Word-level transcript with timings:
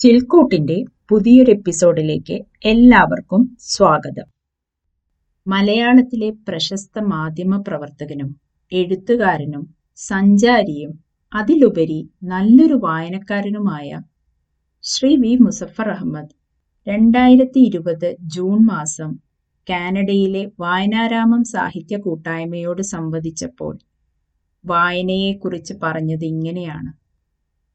ചിൽക്കൂട്ടിന്റെ 0.00 0.84
പുതിയൊരു 1.10 1.50
എപ്പിസോഡിലേക്ക് 1.50 2.36
എല്ലാവർക്കും 2.64 3.56
സ്വാഗതം. 3.58 4.26
മലയാളത്തിലെ 5.46 6.30
പ്രശസ്ത 6.48 7.00
മാധ്യമ 7.00 7.56
പ്രവർത്തകനും 7.60 8.30
എഴുത്തുകാരനും 8.72 9.64
സഞ്ചാരിയും 9.96 10.92
അതിലുപരി 11.32 11.98
നല്ലൊരു 12.24 12.74
വായനക്കാരനുമായ 12.74 13.90
ശ്രീ 14.84 15.16
വി 15.16 15.36
മുസഫർ 15.40 15.88
അഹമ്മദ് 15.88 16.32
രണ്ടായിരത്തി 16.86 17.60
ഇരുപത് 17.60 18.16
ജൂൺ 18.36 18.66
മാസം 18.66 19.10
കാനഡയിലെ 19.70 20.50
വായനാരാമം 20.60 21.44
സാഹിത്യ 21.44 21.96
കൂട്ടായ്മയോട് 21.98 22.82
സംവദിച്ചപ്പോൾ 22.82 23.74
വായനയെക്കുറിച്ച് 24.64 25.74
പറഞ്ഞത് 25.82 26.24
ഇങ്ങനെയാണ്. 26.24 26.90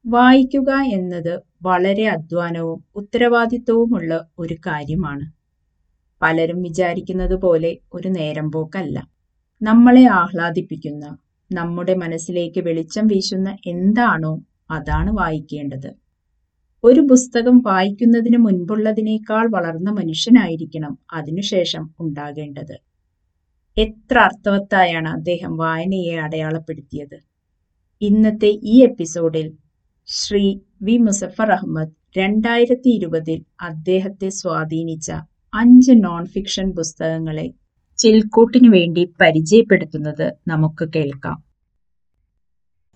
വായിക്കുക 0.05 0.71
എന്നത് 0.93 1.33
വളരെ 1.63 2.07
അധ്വാനവും 2.07 2.83
ഉത്തരവാദിത്വവുമുള്ള 2.95 4.27
ഒരു 4.39 4.53
കാര്യമാണ്. 4.53 5.25
പലരും 6.21 6.61
വിചാരിക്കുന്നത് 6.61 7.35
പോലെ 7.35 7.77
ഒരു 7.93 8.07
നേരം 8.07 8.51
പോക്കല്ല. 8.51 9.09
നമ്മളെ 9.61 10.05
ആഹ്ലാദിപ്പിക്കുന്ന 10.05 11.17
നമ്മുടെ 11.51 11.93
മനസ്സിലേക്ക് 11.95 12.59
വെളിച്ചം 12.59 13.07
വീശുന്ന 13.07 13.57
എന്താണോ 13.65 14.41
അതാണ് 14.71 15.11
വായിക്കേണ്ടത്. 15.17 15.91
ഒരു 16.83 17.01
പുസ്തകം 17.01 17.61
വായിക്കുന്നതിന് 17.61 18.37
മുൻപുള്ളതിനേക്കാൾ 18.37 19.47
വളർന്ന 19.49 19.89
മനുഷ്യനായിരിക്കണം 19.89 20.97
അതിനുശേഷം 21.13 21.95
ഉണ്ടാകേണ്ടത്. 21.99 22.75
എത്ര 23.77 24.17
അർത്ഥവത്തായാണ് 24.19 25.09
അദ്ദേഹം 25.09 25.57
വായനയെ 25.57 26.15
അടയാളപ്പെടുത്തിയത്. 26.15 27.19
ഇന്നത്തെ 28.01 28.51
ഈ 28.63 28.83
എപ്പിസോഡിൽ 28.83 29.51
ശ്രീ 30.07 30.45
വി. 30.81 30.97
മുസഫർ 30.97 31.51
അഹമ്മദ് 31.51 31.93
രണ്ടായിരത്തി 32.17 32.89
ഇരുപതിൽ 32.89 33.39
അദ്ദേഹത്തെ 33.61 34.29
സ്വാധീനിച്ച 34.29 35.09
അഞ്ച് 35.53 35.91
നോൺ 36.03 36.25
ഫിക്ഷൻ 36.25 36.71
പുസ്തകങ്ങളെ 36.71 37.47
ചിൽക്കൂട്ടിനു 37.99 38.69
വേണ്ടി 38.69 39.13
പരിചയപ്പെടുത്തുന്നത് 39.21 40.25
നമുക്ക് 40.47 40.85
കേൾക്കാം. 40.95 41.37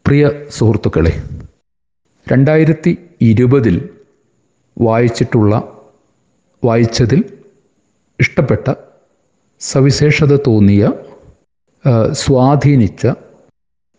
പ്രിയ 0.06 0.26
സുഹൃത്തുക്കളെ 0.50 1.14
രണ്ടായിരത്തി 2.28 2.92
ഇരുപതിൽ 3.22 3.76
വായിച്ചിട്ടുള്ള 4.78 5.54
വായിച്ചതിൽ 6.64 7.22
ഇഷ്ടപ്പെട്ട 8.20 8.66
സവിശേഷത 9.62 10.36
തോന്നിയ 10.48 10.84
സ്വാധീനിച്ച 12.12 13.04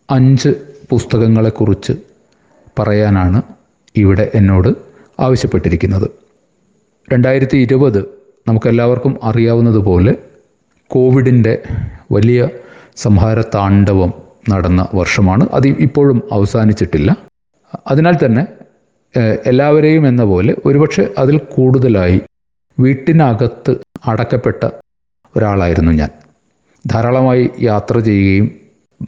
അഞ്ച് 0.09 0.51
പുസ്തകങ്ങളെക്കുറിച്ച് 0.89 1.93
പറയാനാണ് 2.79 3.41
ഇവിടെ 3.95 4.31
എന്നോട് 4.35 4.69
ആവശ്യപ്പെട്ടിരിക്കുന്നത്. 5.19 6.07
രണ്ടായിരത്തി 7.13 7.57
ഇരുപത് 7.57 7.99
നമുക്കെല്ലാവർക്കും 8.47 9.19
അറിയാവുന്നതുപോലെ 9.23 10.13
കോവിഡിന്റെ 10.87 11.53
വലിയ 12.11 12.49
സംഹാര 12.97 13.41
താണ്ഡവം 13.55 14.13
നടന്ന 14.49 14.87
വർഷമാണ്. 14.93 15.47
അത് 15.53 15.67
ഇപ്പോഴും 15.67 16.23
അവസാനിച്ചിട്ടില്ല. 16.31 17.09
അതിനാൽ 17.91 18.15
തന്നെ 18.25 18.43
എല്ലാവരെയും 19.45 20.07
എന്ന 20.07 20.23
പോലെ 20.23 20.55
ഒരുപക്ഷെ 20.65 21.03
അതിൽ 21.17 21.37
കൂടുതലായി 21.37 22.17
വീട്ടിനകത്ത് 22.79 23.73
അടക്കപ്പെട്ട 24.07 24.69
ഒരാളായിരുന്നു 25.35 25.91
ഞാൻ. 25.91 26.11
ധാരാളമായി 26.85 27.49
യാത്ര 27.61 27.99
ചെയ്യുകയും 27.99 28.47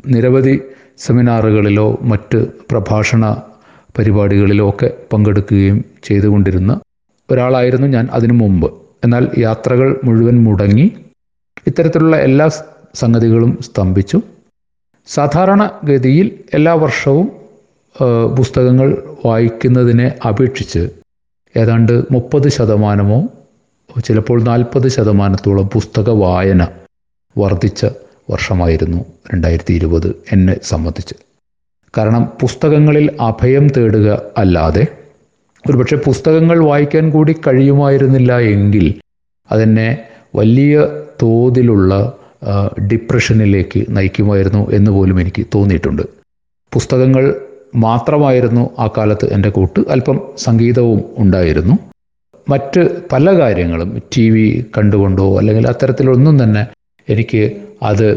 നിരവധി 0.07 0.55
സെമിനാറുകളിലോ 0.97 1.87
മറ്റ് 2.01 2.39
പ്രഭാഷണ 2.71 3.25
പരിപാടികളിലോ 3.97 4.69
ഒക്കെ 4.69 4.89
പങ്കെടുക്കുകയും 5.13 5.77
ചെയ്തുകൊണ്ടിരുന്ന 6.03 6.71
ഒരാളായിരുന്നു 7.29 7.87
ഞാൻ 7.87 8.05
അതിനു 8.13 8.33
മുമ്പ്. 8.33 8.67
എന്നാൽ 9.05 9.23
യാത്രകൾ 9.37 9.99
മുഴുവൻ 10.03 10.43
മുടങ്ങി 10.43 10.87
ഇത്തരത്തിലുള്ള 11.67 12.15
എല്ലാ 12.27 12.47
സംഗതികളും 12.95 13.51
സ്തംഭിച്ചു. 13.67 14.17
സാധാരണ 15.07 15.61
ഗതിയിൽ 15.83 16.27
എല്ലാ 16.53 16.73
വർഷവും 16.73 17.27
പുസ്തകങ്ങൾ 18.37 18.89
വായിക്കുന്നതിനെ 19.25 20.07
അപേക്ഷിച്ച് 20.27 20.83
ഏതാണ്ട് 21.55 21.93
മുപ്പത് 22.11 22.47
ശതമാനമോ 22.57 23.19
ചിലപ്പോൾ 24.07 24.37
നാൽപ്പത് 24.43 24.87
ശതമാനത്തോളം 24.87 25.67
പുസ്തക 25.73 26.09
വായന 26.23 26.63
വർദ്ധിച്ച 27.35 27.81
വർഷമായിരുന്നു 28.31 28.99
രണ്ടായിരത്തി 29.33 29.73
ഇരുപത് 29.73 30.07
എന്നെ 30.31 30.55
സംബന്ധിച്ച്. 30.63 31.15
കാരണം 31.93 32.31
പുസ്തകങ്ങളിൽ 32.41 33.17
അഭയം 33.21 33.67
തേടുക 33.67 34.09
അല്ലാതെ 34.37 34.83
ഒരുപക്ഷെ 35.65 35.95
പുസ്തകങ്ങൾ 36.05 36.65
വായിക്കാൻ 36.65 37.11
കൂടി 37.11 37.35
കഴിയുമായിരുന്നില്ല 37.47 38.39
എങ്കിൽ 38.53 38.85
അതെന്നെ 39.49 39.89
വലിയ 40.35 40.73
തോതിലുള്ള 41.21 41.93
ഡിപ്രഷനിലേക്ക് 42.91 43.85
നയിക്കുമായിരുന്നു 43.89 44.71
എന്ന് 44.71 44.91
പോലും 44.91 45.21
എനിക്ക് 45.21 45.45
തോന്നിയിട്ടുണ്ട്. 45.55 46.03
പുസ്തകങ്ങൾ 46.71 47.23
മാത്രമായിരുന്നു 47.75 48.69
ആ 48.79 48.89
കാലത്ത് 48.97 49.33
എന്റെ 49.33 49.49
കൂട്ട് 49.49 49.79
അല്പം 49.89 50.17
സംഗീതവും 50.37 51.03
ഉണ്ടായിരുന്നു. 51.17 51.75
മറ്റ് 52.47 52.81
പല 53.11 53.39
കാര്യങ്ങളും 53.39 54.01
ടി 54.13 54.29
വി 54.29 54.45
കണ്ടുകൊണ്ടോ 54.77 55.37
അല്ലെങ്കിൽ 55.37 55.67
അത്തരത്തിലൊന്നും 55.67 56.43
തന്നെ 56.43 56.63
എനിക്ക് 57.07 57.41
അത് 57.83 58.07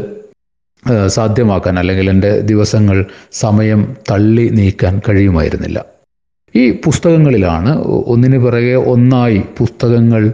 സാധ്യമാക്കാൻ 1.07 1.79
അല്ലെങ്കിൽ 1.79 2.09
എന്റെ 2.09 2.39
ദിവസങ്ങൾ 2.39 3.05
സമയം 3.31 3.95
തള്ളി 4.11 4.49
നീക്കാൻ 4.49 5.01
കഴിയുമായിരുന്നില്ല. 5.09 5.77
ഈ 6.55 6.71
പുസ്തകങ്ങളിലാണ് 6.71 7.83
ഒന്നിനു 7.83 8.37
പിറകെ 8.37 8.75
ഒന്നായി 8.75 9.43
പുസ്തകങ്ങൾ 9.57 10.33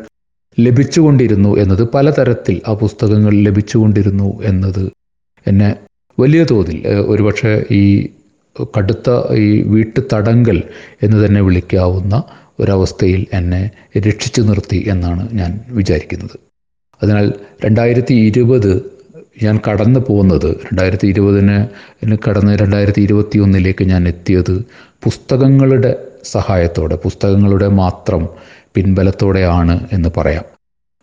ലഭിച്ചുകൊണ്ടിരുന്നു 0.60 1.58
എന്നത് 1.58 1.84
പലതരത്തിൽ 1.94 2.62
ആ 2.68 2.74
പുസ്തകങ്ങൾ 2.74 3.34
ലഭിച്ചുകൊണ്ടിരുന്നു 3.34 4.44
എന്നത് 4.44 4.92
എന്നെ 5.48 5.70
വലിയ 6.20 6.44
തോതിൽ 6.44 6.78
ഒരുപക്ഷെ 7.08 7.66
ഈ 7.72 7.84
കടുത്ത 8.78 9.10
ഈ 9.36 9.62
വീട്ടു 9.62 10.00
തടങ്കൽ 10.14 10.64
എന്ന് 11.04 11.26
തന്നെ 11.26 11.42
വിളിക്കാവുന്ന 11.42 12.24
ഒരവസ്ഥയിൽ 12.60 13.28
എന്നെ 13.34 13.72
രക്ഷിച്ചു 13.98 14.42
നിർത്തി 14.42 14.86
എന്നാണ് 14.88 15.30
ഞാൻ 15.32 15.60
വിചാരിക്കുന്നത്. 15.70 16.36
അതിനാൽ 17.02 17.34
രണ്ടായിരത്തി 17.66 18.14
ഇരുപത് 18.14 18.72
ഞാൻ 19.44 19.60
കടന്നു 19.68 20.00
പോകുന്നത് 20.00 20.56
രണ്ടായിരത്തി 20.56 21.08
ഇരുപതിന് 21.08 21.58
കടന്ന് 22.30 22.58
രണ്ടായിരത്തി 22.60 23.02
ഇരുപത്തി 23.02 23.40
ഒന്നിലേക്ക് 23.40 23.84
ഞാൻ 23.84 24.08
എത്തിയത് 24.08 24.62
പുസ്തകങ്ങളുടെ 25.04 25.92
സഹായത്തോടെ 26.24 26.96
പുസ്തകങ്ങളുടെ 26.96 27.68
മാത്രം 27.68 28.30
പിൻബലത്തോടെയാണ് 28.76 29.88
എന്ന് 29.92 30.10
പറയാം. 30.18 30.44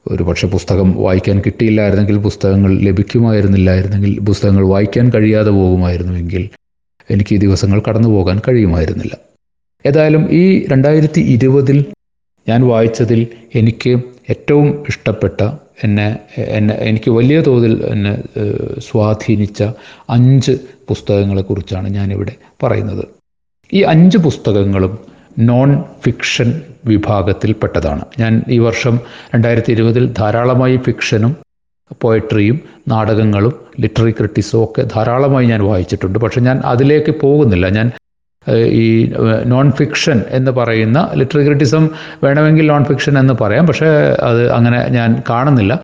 ഒരു 0.06 0.22
പക്ഷേ 0.22 0.49
പുസ്തകം 0.49 1.03
വായിക്കാൻ 1.03 1.43
കിട്ടിയില്ലായിരുന്നെങ്കിൽ 1.47 2.19
പുസ്തകങ്ങൾ 2.19 2.78
ലഭിക്കുമായിരുന്നില്ലായിരുന്നെങ്കിൽ 2.78 4.19
പുസ്തകങ്ങൾ 4.21 4.66
വായിക്കാൻ 4.66 5.10
കഴിയാതെ 5.10 5.50
പോകുമായിരുന്നുവെങ്കിൽ 5.50 6.49
എനിക്ക് 7.10 7.34
ഈ 7.34 7.39
ദിവസങ്ങൾ 7.39 7.83
കടന്നു 7.89 8.09
പോകാൻ 8.09 8.41
കഴിയുമായിരുന്നില്ല. 8.49 9.15
ഏതായാലും 9.87 10.28
ഈ 10.31 10.66
രണ്ടായിരത്തി 10.66 11.21
ഇരുപതിൽ 11.21 11.84
ഞാൻ 12.49 12.66
വായിച്ചതിൽ 12.66 13.27
എനിക്ക് 13.55 13.93
ഏറ്റവും 14.31 14.84
ഇഷ്ടപ്പെട്ട 14.89 15.41
എന്നെ 15.84 16.19
എന്നെ 16.39 16.75
എനിക്ക് 16.75 17.11
വലിയ 17.11 17.41
തോതിൽ 17.41 17.87
എന്നെ 17.87 18.12
സ്വാധീനിച്ച 18.81 19.62
അഞ്ച് 20.11 20.53
പുസ്തകങ്ങളെക്കുറിച്ചാണ് 20.89 21.89
ഞാനിവിടെ 21.89 22.33
പറയുന്നത്. 22.62 23.05
ഈ 23.72 23.83
അഞ്ച് 23.83 24.19
പുസ്തകങ്ങളും 24.19 24.99
നോൺ 25.39 25.84
ഫിക്ഷൻ 26.05 26.49
വിഭാഗത്തിൽപ്പെട്ടതാണ്. 26.84 28.05
ഞാൻ 28.19 28.43
ഈ 28.49 28.59
വർഷം 28.59 29.00
രണ്ടായിരത്തി 29.34 29.72
ഇരുപതിൽ 29.72 30.12
ധാരാളമായി 30.19 30.77
ഫിക്ഷനും 30.77 31.37
പോയട്രിയും 32.00 32.60
നാടകങ്ങളും 32.89 33.55
ലിറ്റററി 33.81 34.10
ക്രിട്ടിസും 34.10 34.65
ഒക്കെ 34.65 34.83
ധാരാളമായി 34.95 35.47
ഞാൻ 35.47 35.65
വായിച്ചിട്ടുണ്ട്. 35.65 36.19
പക്ഷെ 36.19 36.41
ഞാൻ 36.41 36.60
അതിലേക്ക് 36.65 37.15
പോകുന്നില്ല. 37.21 37.69
ഞാൻ 37.69 37.91
ഈ 38.53 39.12
നോൺ 39.47 39.72
ഫിക്ഷൻ 39.72 40.22
എന്ന് 40.28 40.50
പറയുന്ന 40.50 41.10
ലിറ്ററി 41.15 41.44
ക്രിറ്റിസം 41.44 41.91
വേണമെങ്കിൽ 42.24 42.66
നോൺ 42.66 42.84
ഫിക്ഷൻ 42.84 43.18
എന്ന് 43.18 43.34
പറയാം. 43.41 43.66
പക്ഷേ 43.66 43.86
അത് 44.22 44.51
അങ്ങനെ 44.51 44.89
ഞാൻ 44.89 45.22
കാണുന്നില്ല. 45.30 45.83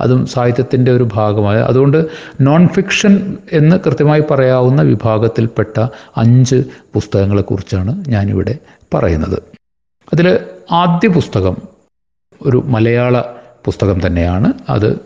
അതും 0.00 0.26
സാഹിത്യത്തിന്റെ 0.26 0.92
ഒരു 0.92 1.08
ഭാഗമായ. 1.12 1.56
അതുകൊണ്ട് 1.56 2.06
നോൺ 2.40 2.68
ഫിക്ഷൻ 2.68 3.36
എന്ന് 3.52 3.76
കൃത്യമായി 3.86 4.22
പറയാവുന്ന 4.30 4.82
വിഭാഗത്തിൽപ്പെട്ട 4.82 5.86
അഞ്ച് 6.16 6.64
പുസ്തകങ്ങളെക്കുറിച്ചാണ് 6.94 8.04
ഞാനിവിടെ 8.08 8.58
പറയുന്നത്. 8.94 9.42
അതിൽ 10.12 10.38
ആദ്യ 10.72 11.08
പുസ്തകം 11.08 11.56
ഒരു 12.42 12.62
മലയാള 12.66 13.22
പുസ്തകം 13.64 14.06
തന്നെയാണ്. 14.06 14.52
അത് 14.68 15.00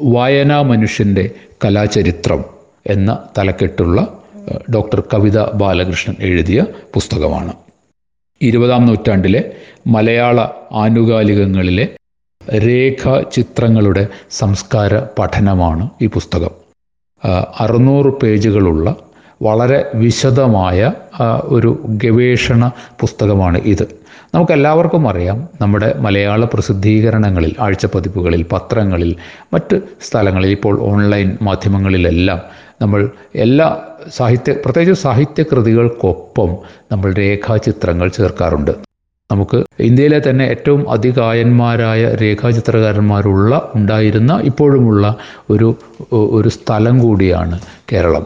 വായനാ 0.00 0.62
മനുഷ്യന്റെ 0.62 1.30
കലാചരിത്രം 1.64 2.44
എന്ന 2.86 3.18
തലക്കെട്ടുള്ള 3.38 4.06
ഡോക്ടർ 4.74 5.02
കവിത 5.14 5.42
ബാലകൃഷ്ണൻ 5.44 6.16
എഴുതിയ 6.20 6.66
പുസ്തകമാണ്. 6.94 7.52
ഇരുപതാം 8.42 8.86
നൂറ്റാണ്ടിലെ 8.86 9.52
മലയാള 9.86 10.48
ആനുകാലികങ്ങളിലെ 10.72 11.88
രേഖാചിത്രങ്ങളുടെ 12.58 14.06
സംസ്കാര 14.30 14.98
പഠനമാണ് 15.18 15.90
ഈ 16.02 16.06
പുസ്തകം. 16.06 16.50
അറുന്നൂറ് 17.60 18.06
പേജുകളുള്ള 18.06 18.96
വളരെ 19.42 19.90
വിശദമായ 19.94 20.92
ഒരു 21.42 21.84
ഗവേഷണ 21.88 22.72
പുസ്തകമാണ് 23.00 23.58
ഇത്. 23.58 23.99
നമുക്കെല്ലാവർക്കും 24.34 25.08
അറിയാം 25.08 25.48
നമ്മുടെ 25.60 25.94
മലയാള 25.98 26.44
പ്രസിദ്ധീകരണങ്ങളിൽ 26.44 27.56
ആഴ്ചപ്പതിപ്പുകളിൽ 27.60 28.42
പത്രങ്ങളിൽ 28.52 29.10
മറ്റ് 29.54 29.76
സ്ഥലങ്ങളിൽ 30.00 30.50
ഇപ്പോൾ 30.50 30.80
ഓൺലൈൻ 30.90 31.38
മാധ്യമങ്ങളിലെല്ലാം 31.42 32.40
നമ്മൾ 32.82 33.00
എല്ലാ 33.34 33.66
സാഹിത്യ 34.08 34.52
പ്രത്യേകിച്ച് 34.64 35.02
സാഹിത്യകൃതികൾക്കൊപ്പം 35.02 36.50
നമ്മൾ 36.92 37.12
രേഖാചിത്രങ്ങൾ 37.12 38.08
ചേർക്കാറുണ്ട്. 38.08 38.72
നമുക്ക് 39.30 39.58
ഇന്ത്യയിലെ 39.88 40.20
തന്നെ 40.28 40.44
ഏറ്റവും 40.44 40.90
അധികായന്മാരായ 40.90 42.04
രേഖാചിത്രകാരന്മാരുള്ള 42.22 43.70
ഉണ്ടായിരുന്ന 43.74 44.32
ഇപ്പോഴുമുള്ള 44.50 45.04
ഒരു 45.50 45.68
ഒരു 46.38 46.48
സ്ഥലം 46.48 46.98
കൂടിയാണ് 46.98 47.56
കേരളം 47.92 48.24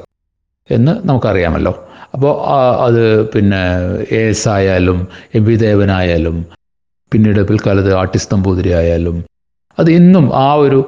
എന്ന് 0.70 0.92
നമുക്കറിയാമല്ലോ. 1.08 1.74
അപ്പോൾ 2.14 2.34
അത് 2.87 3.02
പിന്നെ 3.32 3.62
എ 4.11 4.22
എസ് 4.28 4.49
ആയാലും 4.49 4.99
എം 5.34 5.44
വി 5.44 5.56
ദേവനായാലും 5.56 6.37
പിന്നീട് 7.12 7.40
പിൽക്കാലത്ത് 7.49 7.93
ആർട്ടിസ്റ്റ് 7.94 8.34
നമ്പൂതിരി 8.34 8.72
ആയാലും 8.72 9.16
അത് 9.78 9.90
ഇന്നും 9.90 10.25
ആ 10.37 10.55
ഒരു 10.55 10.78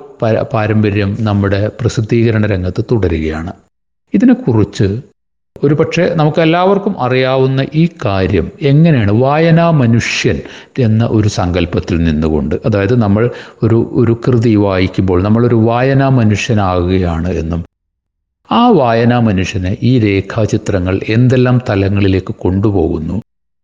പാരമ്പര്യം 0.53 1.17
നമ്മുടെ 1.21 1.61
പ്രസിദ്ധീകരണ 1.81 2.47
രംഗത്ത് 2.47 2.85
തുടരുകയാണ്. 2.91 3.53
ഇതിനെക്കുറിച്ച് 4.15 4.87
ഒരു 5.57 5.75
പക്ഷേ 5.75 6.05
നമുക്ക് 6.15 6.41
എല്ലാവർക്കും 6.41 6.95
അറിയാവുന്ന 7.01 7.67
ഈ 7.75 7.89
കാര്യം 8.05 8.53
എങ്ങനെയാണ് 8.63 9.13
വായനാ 9.23 9.71
മനുഷ്യൻ 9.81 10.39
എന്ന 10.79 11.07
ഒരു 11.13 11.29
സങ്കല്പത്തിൽ 11.29 11.97
നിന്നുകൊണ്ട് 12.05 12.55
അതായത് 12.67 13.03
നമ്മൾ 13.03 13.25
ഒരു 13.63 13.79
ഒരു 13.93 14.21
കൃതി 14.25 14.57
വായിക്കുമ്പോൾ 14.57 15.23
നമ്മളൊരു 15.23 15.55
വായനാ 15.69 16.09
മനുഷ്യനാകുകയാണ് 16.21 17.31
എന്നും 17.35 17.63
ആ 18.51 18.69
വായനാ 18.69 19.21
മനുഷ്യനെ 19.21 19.77
ഈ 19.83 19.99
രേഖാചിത്രങ്ങൾ 19.99 21.01
എന്തെല്ലാം 21.09 21.61
തലങ്ങളിലേക്ക് 21.69 22.35
കൊണ്ടുപോകുന്നു? 22.35 23.17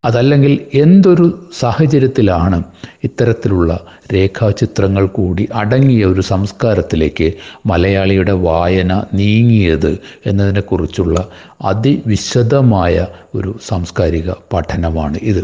അതല്ലെങ്കിൽ 0.03 0.53
എന്തൊരു 0.73 1.49
സാഹചര്യത്തിലാണ് 1.59 2.63
ഇത്തരത്തിലുള്ള 3.03 3.71
രേഖാചിത്രങ്ങൾ 4.13 5.05
കൂടി 5.07 5.47
അടങ്ങിയ 5.53 6.05
ഒരു 6.05 6.21
സംസ്കാരത്തിലേക്ക് 6.21 7.27
മലയാളിയുടെ 7.65 8.31
വായന 8.31 8.93
നീങ്ങിയത് 9.13 9.91
എന്നതിനെക്കുറിച്ചുള്ള 10.25 11.17
അതിവിശദമായ 11.61 13.07
ഒരു 13.35 13.55
സാംസ്കാരിക 13.67 14.31
പഠനമാണ് 14.53 15.17
ഇത്. 15.21 15.43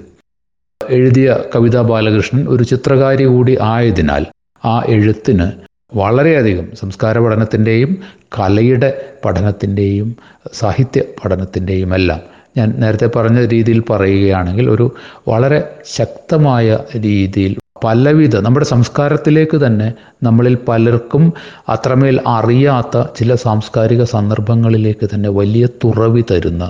എഴുതിയ 0.82 1.40
കവിതാ 1.56 1.82
ബാലകൃഷ്ണൻ 1.82 2.48
ഒരു 2.48 2.64
ചിത്രകാരി 2.64 3.26
കൂടി 3.26 3.58
ആയതിനാൽ 3.62 4.26
ആ 4.64 4.84
എഴുത്തിന് 4.88 5.48
വളരെയധികം 5.92 6.76
സംസ്കാര 6.76 7.18
പഠനത്തിന്റെയും 7.20 7.92
കലയുടെ 8.40 8.90
പഠനത്തിന്റെയും 9.26 10.10
സാഹിത്യ 10.54 11.02
പഠനത്തിന്റെയും 11.24 11.94
എല്ലാം 11.94 12.22
ഞാൻ 12.58 12.70
നേരത്തെ 12.78 13.08
പറഞ്ഞ 13.08 13.40
രീതിയിൽ 13.46 13.80
പറയുകയാണെങ്കിൽ 13.90 14.70
ഒരു 14.70 14.86
വളരെ 15.28 15.60
ശക്തമായ 15.94 16.68
രീതിയിൽ 16.98 17.54
പലവിധ 17.82 18.36
നമ്മുടെ 18.36 18.66
സംസ്കാരത്തിലേക്ക് 18.66 19.58
തന്നെ 19.66 19.88
നമ്മളിൽ 20.24 20.56
പലർക്കും 20.68 21.26
അത്രമേൽ 21.68 22.20
അറിയാത്ത 22.28 23.04
ചില 23.16 23.36
സാംസ്കാരിക 23.36 24.04
സന്ദർഭങ്ങളിലേക്ക് 24.04 25.10
തന്നെ 25.14 25.30
വലിയ 25.30 25.66
തുറവി 25.84 26.22
തരുന്ന 26.32 26.64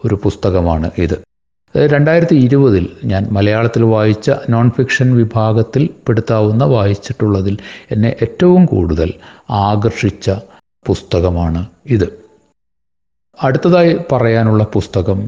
ഒരു 0.00 0.14
പുസ്തകമാണ് 0.24 0.90
ഇത്. 0.96 1.16
രണ്ടായിരത്തി 1.74 2.34
ഇരുപതിൽ 2.36 2.96
ഞാൻ 3.04 3.28
മലയാളത്തിൽ 3.30 3.82
വായിച്ച 3.84 4.30
നോൺ 4.50 4.70
ഫിക്ഷൻ 4.70 5.16
വിഭാഗത്തിൽ 5.16 5.90
പെടുത്താവുന്ന 6.08 6.64
വായിച്ചിട്ടുള്ളതിൽ 6.64 7.58
എന്നെ 7.90 8.16
ഏറ്റവും 8.22 8.66
കൂടുതൽ 8.66 9.10
ആകർഷിച്ച 9.50 10.28
പുസ്തകമാണ് 10.86 11.62
ഇത്. 11.86 12.06
അടുത്തതായി 13.38 13.98
പറയാനുള്ള 14.12 14.64
പുസ്തകം 14.72 15.20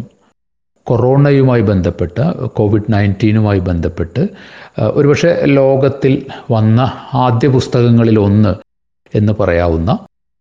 കൊറോണയുമായി 0.86 1.60
ബന്ധപ്പെട്ട് 1.62 2.24
കോവിഡ് 2.46 2.92
നയന്റീനുമായി 2.92 3.58
ബന്ധപ്പെട്ട് 3.60 4.22
ഒരുപക്ഷെ 4.90 5.44
ലോകത്തിൽ 5.44 6.26
വന്ന 6.50 6.80
ആദ്യ 7.14 7.48
പുസ്തകങ്ങളിൽ 7.48 8.18
ഒന്ന് 8.18 8.52
എന്ന് 9.14 9.32
പറയാവുന്ന 9.40 9.90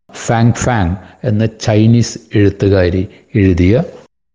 ഫാങ് 0.10 0.54
ഫാങ് 0.54 0.96
എന്ന 1.24 1.46
ചൈനീസ് 1.46 2.20
എഴുത്തുകാരി 2.36 3.04
എഴുതിയ 3.36 3.84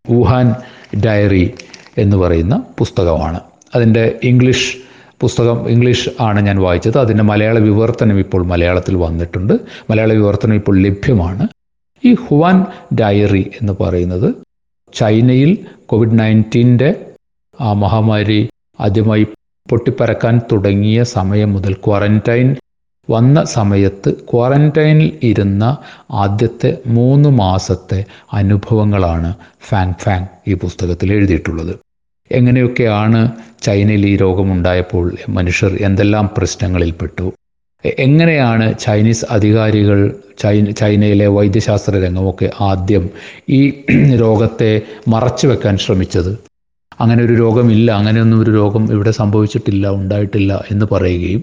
വുഹാൻ 0.05 0.49
ഡയറി 0.97 1.55
എന്ന് 1.99 2.17
പറയുന്ന 2.17 2.63
പുസ്തകമാണ്. 2.79 3.41
അതിന്റെ 3.75 4.19
ഇംഗ്ലീഷ് 4.25 4.77
പുസ്തകം 5.21 5.69
ഇംഗ്ലീഷ് 5.69 6.09
ആണ് 6.21 6.41
ഞാൻ 6.41 6.57
വായിച്ചത്. 6.57 6.99
അതിന്റെ 6.99 7.25
മലയാള 7.25 7.59
വിവർത്തനം 7.59 8.19
ഇപ്പോൾ 8.19 8.47
മലയാളത്തിൽ 8.47 8.97
വന്നിട്ടുണ്ട്. 8.97 9.53
മലയാള 9.91 10.13
വിവർത്തനം 10.13 10.55
ഇപ്പോൾ 10.55 10.79
ലഭ്യമാണ്. 10.79 11.49
ഈ 12.05 12.15
ഹുവാൻ 12.15 12.67
ഡയറി 13.01 13.51
എന്ന് 13.61 13.73
പറയുന്നത് 13.81 14.35
ചൈനയിൽ 14.95 15.59
കോവിഡ് 15.87 16.19
നയന്റീന്റെ 16.19 16.95
ആ 17.61 17.73
മഹാമാരി 17.73 18.51
ആദ്യമായി 18.81 19.27
പൊട്ടിപ്പരക്കാൻ 19.71 20.41
തുടങ്ങിയ 20.53 21.03
സമയം 21.03 21.53
മുതൽ 21.53 21.73
ക്വാറന്റൈൻ 21.73 22.57
വന്ന 23.11 23.39
സമയത്ത് 23.55 24.11
ക്വാറന്റൈനിൽ 24.31 25.11
ഇരുന്ന 25.23 25.65
ആദ്യത്തെ 26.23 26.71
മൂന്ന് 26.97 27.29
മാസത്തെ 27.41 28.01
അനുഭവങ്ങളാണ് 28.33 29.31
ഫാങ് 29.69 29.99
ഫാങ് 30.03 30.29
ഈ 30.47 30.55
പുസ്തകത്തിൽ 30.63 31.09
എഴുതിയിട്ടുള്ളത്. 31.13 31.73
എങ്ങനെയൊക്കെയാണ് 32.31 33.21
ചൈനയിൽ 33.63 34.05
ഈ 34.07 34.15
രോഗമുണ്ടായപ്പോൾ 34.17 35.07
മനുഷ്യർ 35.31 35.73
എന്തെല്ലാം 35.87 36.27
പ്രശ്നങ്ങളിൽപ്പെട്ടു 36.37 37.27
എങ്ങനെയാണ് 38.05 38.67
ചൈനീസ് 38.79 39.25
അധികാരികൾ 39.31 39.99
ചൈന 40.39 40.71
ചൈനയിലെ 40.81 41.27
വൈദ്യശാസ്ത്ര 41.37 41.95
രംഗമൊക്കെ 42.05 42.49
ആദ്യം 42.69 43.05
ഈ 43.51 43.61
രോഗത്തെ 44.23 44.71
മറച്ചു 45.09 45.47
വെക്കാൻ 45.47 45.75
ശ്രമിച്ചത്? 45.85 46.33
അങ്ങനെ 47.01 47.21
ഒരു 47.27 47.35
രോഗമില്ല 47.35 47.89
അങ്ങനെയൊന്നും 47.99 48.41
ഒരു 48.45 48.53
രോഗം 48.59 48.85
ഇവിടെ 48.95 49.13
സംഭവിച്ചിട്ടില്ല 49.21 49.85
ഉണ്ടായിട്ടില്ല 49.99 50.53
എന്ന് 50.73 50.87
പറയുകയും 50.93 51.43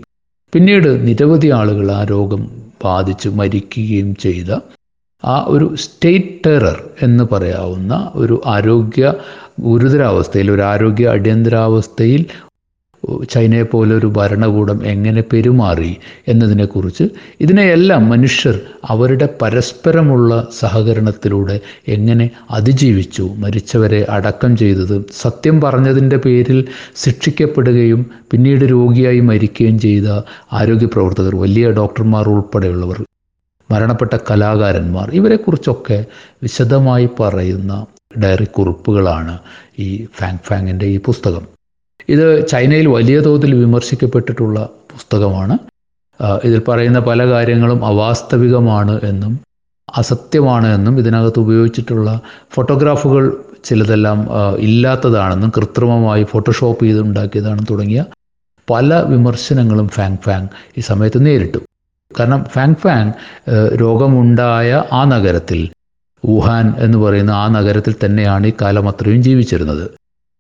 പിന്നീട് 0.54 0.90
നിരവധി 1.08 1.50
ആളുകൾ 1.52 1.88
ആ 1.92 2.02
രോഗം 2.06 2.42
ബാധിച്ച് 2.84 3.30
മരിക്കുകയും 3.38 4.10
ചെയ്ത 4.16 4.52
ആ 5.24 5.36
ഒരു 5.46 5.68
സ്റ്റേറ്റ് 5.76 6.36
ടെറർ 6.44 6.78
എന്ന് 7.02 7.24
പറയാവുന്ന 7.26 7.94
ഒരു 8.16 8.42
ആരോഗ്യ 8.48 9.06
ഗുരുതരാവസ്ഥയിൽ 9.62 10.52
ഒരു 10.52 10.64
ആരോഗ്യ 10.64 11.08
അടിയന്തരാവസ്ഥയിൽ 11.08 12.22
ചൈനയെ 13.30 13.66
ഒരു 13.98 14.08
ഭരണകൂടം 14.08 14.86
എങ്ങനെ 14.86 15.22
പെരുമാറി 15.22 15.92
എന്നതിനെക്കുറിച്ച് 16.28 17.06
ഇതിനെയെല്ലാം 17.42 18.10
മനുഷ്യർ 18.10 18.56
അവരുടെ 18.90 19.28
പരസ്പരമുള്ള 19.42 20.32
സഹകരണത്തിലൂടെ 20.60 21.60
എങ്ങനെ 21.88 22.30
അതിജീവിച്ചു 22.50 23.26
മരിച്ചവരെ 23.36 24.06
അടക്കം 24.10 24.58
ചെയ്തത് 24.58 24.96
സത്യം 25.22 25.62
പറഞ്ഞതിന്റെ 25.62 26.18
പേരിൽ 26.18 26.68
ശിക്ഷിക്കപ്പെടുകയും 26.96 28.06
പിന്നീട് 28.32 28.66
രോഗിയായി 28.66 29.20
മരിക്കുകയും 29.20 29.78
ചെയ്ത 29.80 30.08
ആരോഗ്യ 30.54 30.88
പ്രവർത്തകർ 30.88 31.36
വലിയ 31.36 31.68
ഡോക്ടർമാർ 31.72 32.28
ഉൾപ്പെടെയുള്ളവർ 32.28 33.00
മരണപ്പെട്ട 33.70 34.16
കലാകാരന്മാർ 34.30 35.08
ഇവരെക്കുറിച്ചൊക്കെ 35.10 36.06
വിശദമായി 36.44 37.10
പറയുന്ന 37.20 37.86
ഡയറി 38.18 38.46
കുറിപ്പുകളാണ് 38.46 39.36
ഈ 39.80 40.08
ഫാങ് 40.16 40.44
ഫാങ്ങിന്റെ 40.46 40.86
ഈ 40.86 40.98
പുസ്തകം. 40.98 41.57
ഇത് 42.10 42.48
ചൈനയിൽ 42.48 42.88
വലിയ 42.88 43.20
തോതിൽ 43.20 43.56
വിമർശിക്കപ്പെട്ടിട്ടുള്ള 43.56 44.58
പുസ്തകമാണ്. 44.92 45.56
ഇതിൽ 46.44 46.60
പറയുന്ന 46.68 47.00
പല 47.00 47.30
കാര്യങ്ങളും 47.32 47.86
അവാസ്തവികമാണ് 47.86 49.02
എന്നും 49.04 49.34
അസത്യമാണ് 49.98 50.68
എന്നും 50.76 51.00
ഇതിനകത്ത് 51.00 51.40
ഉപയോഗിച്ചിട്ടുള്ള 51.40 52.20
ഫോട്ടോഗ്രാഫുകൾ 52.54 53.24
ചിലതെല്ലാം 53.64 54.20
ഇല്ലാത്തതാണെന്നും 54.60 55.52
കൃത്രിമമായി 55.58 56.24
ഫോട്ടോഷോപ്പ് 56.24 56.84
ചെയ്ത് 56.86 57.02
ഉണ്ടാക്കിയതാണെന്നും 57.02 57.68
തുടങ്ങിയ 57.70 58.02
പല 58.68 58.94
വിമർശനങ്ങളും 59.02 59.88
ഫാങ് 59.88 60.18
ഫാങ് 60.26 60.48
ഈ 60.78 60.82
സമയത്ത് 60.82 61.26
നേരിട്ടു. 61.26 61.60
കാരണം 62.20 62.44
ഫാങ് 62.44 62.76
ഫാങ് 62.76 63.12
രോഗമുണ്ടായ 63.82 64.84
ആ 64.92 65.06
നഗരത്തിൽ 65.06 65.60
വുഹാൻ 66.26 66.74
എന്ന് 66.78 66.98
പറയുന്ന 66.98 67.32
ആ 67.32 67.48
നഗരത്തിൽ 67.48 67.96
തന്നെയാണ് 68.06 68.48
ഈ 68.48 68.54
കാലം 68.62 68.90
അത്രയും 68.90 69.24
ജീവിച്ചിരുന്നത്. 69.24 69.86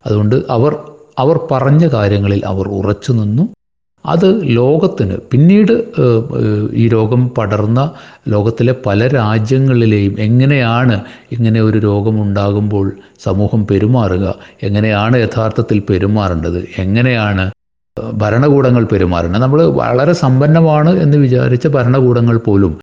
അതുകൊണ്ട് 0.05 0.35
അവർ 0.49 0.73
അവർ 1.17 1.39
പറഞ്ഞ 1.51 1.87
കാര്യങ്ങളിൽ 1.87 2.41
അവർ 2.45 2.67
ഉറച്ചു 2.79 3.11
നിന്നു. 3.11 3.43
അത് 4.05 4.27
ലോകത്തിന് 4.57 5.15
പിന്നീട് 5.31 5.73
ഈ 6.81 6.83
രോഗം 6.87 7.29
പടർന്ന 7.37 7.79
ലോകത്തിലെ 8.33 8.75
പല 8.85 9.07
രാജ്യങ്ങളിലെയും 9.07 10.13
എങ്ങനെയാണ് 10.27 10.95
ഇങ്ങനെ 11.31 11.61
ഒരു 11.61 11.77
രോഗമുണ്ടാകുമ്പോൾ 11.77 12.85
സമൂഹം 13.19 13.67
പെരുമാറുക 13.71 14.35
എങ്ങനെയാണ് 14.63 15.17
യഥാർത്ഥത്തിൽ 15.17 15.79
പെരുമാറേണ്ടത് 15.89 16.59
എങ്ങനെയാണ് 16.77 17.45
ഭരണകൂടങ്ങൾ 18.13 18.83
പെരുമാറുന്നത് 18.93 19.41
നമ്മൾ 19.41 19.61
വളരെ 19.81 20.13
സമ്പന്നമാണ് 20.23 20.91
എന്ന് 21.03 21.17
വിചാരിച്ച 21.17 21.67
ഭരണകൂടങ്ങൾ 21.67 22.37
പോലും 22.37 22.73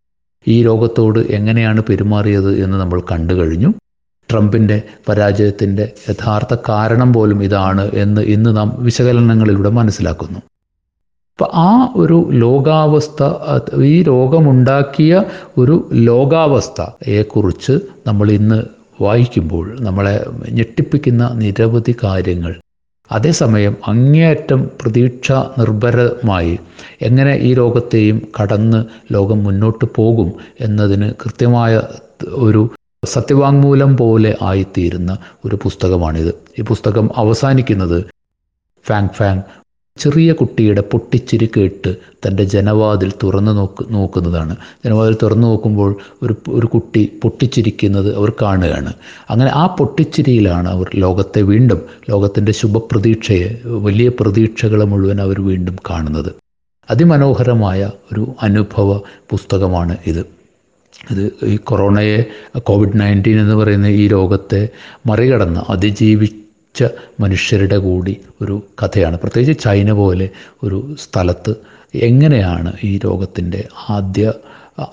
ഈ 0.46 0.56
രോഗത്തോട് 0.62 1.18
എങ്ങനെയാണ് 1.38 1.80
പെരുമാറിയത് 1.88 2.50
എന്ന് 2.64 2.76
നമ്മൾ 2.80 3.00
കണ്ടു 3.12 3.34
കഴിഞ്ഞു. 3.34 3.70
ട്രംപിന്റെ 4.30 4.82
പരാജയത്തിന്റെ 5.08 5.92
യഥാർത്ഥ 6.10 6.54
കാരണം 6.68 7.12
പോലും 7.12 7.42
ഇതാണ് 7.44 7.90
എന്ന് 7.94 8.20
ഇന്ന് 8.20 8.56
നാം 8.56 8.76
വിശകലനങ്ങളിലൂടെ 8.78 9.70
മനസ്സിലാക്കുന്നു. 9.70 10.40
അപ്പം 11.38 11.50
ആ 11.54 11.92
ഒരു 11.96 12.28
ലോകാവസ്ഥ 12.32 13.22
ഈ 13.82 14.02
രോഗമുണ്ടാക്കിയ 14.02 15.24
ഒരു 15.58 15.88
ലോകാവസ്ഥയെക്കുറിച്ച് 15.92 17.72
നമ്മൾ 18.06 18.30
ഇന്ന് 18.30 18.58
വായിക്കുമ്പോൾ 19.00 19.80
നമ്മളെ 19.80 20.26
ഞെട്ടിപ്പിക്കുന്ന 20.50 21.30
നിരവധി 21.34 21.94
കാര്യങ്ങൾ. 22.04 22.52
അതേസമയം 23.12 23.76
അങ്ങേയറ്റം 23.86 24.70
പ്രതീക്ഷ 24.80 25.32
നിർഭരമായി 25.32 26.58
എങ്ങനെ 27.02 27.34
ഈ 27.36 27.54
രോഗത്തെയും 27.54 28.22
കടന്ന് 28.36 28.84
ലോകം 29.12 29.44
മുന്നോട്ട് 29.44 29.84
പോകും 29.96 30.32
എന്നതിന് 30.60 31.12
കൃത്യമായ 31.24 31.72
ഒരു 32.46 32.62
സത്യവാങ്മൂലം 33.04 33.96
പോലെ 33.96 34.36
ആയിത്തീരുന്ന 34.42 35.18
ഒരു 35.44 35.58
പുസ്തകമാണിത്. 35.62 36.34
ഈ 36.58 36.62
പുസ്തകം 36.62 37.10
അവസാനിക്കുന്നത് 37.16 38.04
ഫാങ് 38.86 39.08
ഫാങ് 39.08 39.42
ചെറിയ 39.96 40.32
കുട്ടിയുടെ 40.32 40.80
പൊട്ടിച്ചിരി 40.80 41.50
കേട്ട് 41.56 41.96
തന്റെ 42.26 42.44
ജനവാതിൽ 42.44 43.12
തുറന്നു 43.22 43.52
നോക്ക് 43.52 43.86
നോക്കുന്നതാണ്. 43.90 44.56
ജനവാതിൽ 44.84 45.16
തുറന്നു 45.22 45.46
നോക്കുമ്പോൾ 45.46 45.96
ഒരു 46.22 46.36
ഒരു 46.48 46.66
കുട്ടി 46.66 47.12
പൊട്ടിച്ചിരിക്കുന്നത് 47.22 48.16
അവർ 48.16 48.32
കാണുകയാണ്. 48.42 48.92
അങ്ങനെ 49.30 49.50
ആ 49.54 49.66
പൊട്ടിച്ചിരിയിലാണ് 49.66 50.68
അവർ 50.68 50.90
ലോകത്തെ 50.94 51.42
വീണ്ടും 51.42 51.80
ലോകത്തിന്റെ 52.10 52.52
ശുഭപ്രതീക്ഷയെ 52.52 53.60
വലിയ 53.64 54.08
പ്രതീക്ഷകളെ 54.08 54.84
മുഴുവൻ 54.84 55.20
അവർ 55.20 55.40
വീണ്ടും 55.40 55.76
കാണുന്നത്. 55.90 56.34
അതിമനോഹരമായ 56.90 57.90
ഒരു 58.12 58.34
അനുഭവ 58.42 58.98
പുസ്തകമാണ് 59.30 59.96
ഇത്. 60.06 60.33
ഇത് 61.10 61.22
ഈ 61.46 61.56
കൊറോണയെ 61.64 62.18
കോവിഡ് 62.60 63.00
നയന്റീൻ 63.00 63.40
എന്ന് 63.40 63.54
പറയുന്ന 63.54 63.86
ഈ 64.00 64.08
രോഗത്തെ 64.08 64.62
മറികടന്ന് 65.06 65.60
അതിജീവിച്ച 65.74 66.80
മനുഷ്യരുടെ 67.20 67.78
കൂടി 67.78 68.14
ഒരു 68.42 68.54
കഥയാണ്. 68.82 69.16
പ്രത്യേകിച്ച് 69.16 69.64
ചൈന 69.64 69.92
പോലെ 69.92 70.26
ഒരു 70.62 70.78
സ്ഥലത്ത് 71.04 71.52
എങ്ങനെയാണ് 72.08 72.72
ഈ 72.84 72.92
രോഗത്തിന്റെ 73.04 73.60
ആദ്യ 73.90 74.32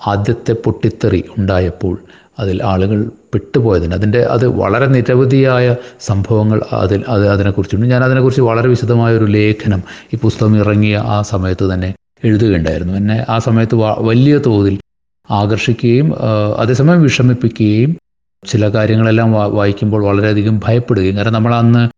ആദ്യത്തെ 0.06 0.52
പൊട്ടിത്തെറി 0.64 1.24
ഉണ്ടായപ്പോൾ 1.38 1.94
അതിൽ 2.38 2.58
ആളുകൾ 2.62 2.98
പെട്ടുപോയതിന്? 3.34 3.94
അതിന്റെ 3.94 4.20
അത് 4.34 4.46
വളരെ 4.60 4.86
നിരവധിയായ 4.86 5.66
സംഭവങ്ങൾ 6.00 6.58
അതിൽ 6.82 7.00
അത് 7.08 7.24
അതിനെക്കുറിച്ചുണ്ട്. 7.28 7.86
ഞാൻ 7.86 8.02
അതിനെക്കുറിച്ച് 8.04 8.44
വളരെ 8.50 8.68
വിശദമായ 8.68 9.12
ഒരു 9.16 9.28
ലേഖനം 9.36 9.80
ഈ 10.14 10.18
പുസ്തകം 10.22 10.54
ഇറങ്ങിയ 10.56 10.96
ആ 11.14 11.18
സമയത്ത് 11.32 11.74
തന്നെ 11.74 11.90
എഴുതുകയുണ്ടായിരുന്നു. 12.24 12.94
എന്നെ 12.94 13.18
ആ 13.28 13.38
സമയത്ത് 13.48 13.76
വലിയ 14.10 14.36
തോതിൽ 14.48 14.76
ആകർഷിക്കുകയും 15.30 16.14
അതേസമയം 16.58 17.02
വിഷമിപ്പിക്കുകയും 17.02 17.96
ചില 18.46 18.68
കാര്യങ്ങളെല്ലാം 18.68 19.32
വായിക്കുമ്പോൾ 19.32 20.04
വളരെയധികം 20.04 20.60
ഭയപ്പെടുകയും. 20.64 21.16
കാരണം 21.16 21.32
നമ്മൾ 21.32 21.54
അന്ന് 21.54 21.88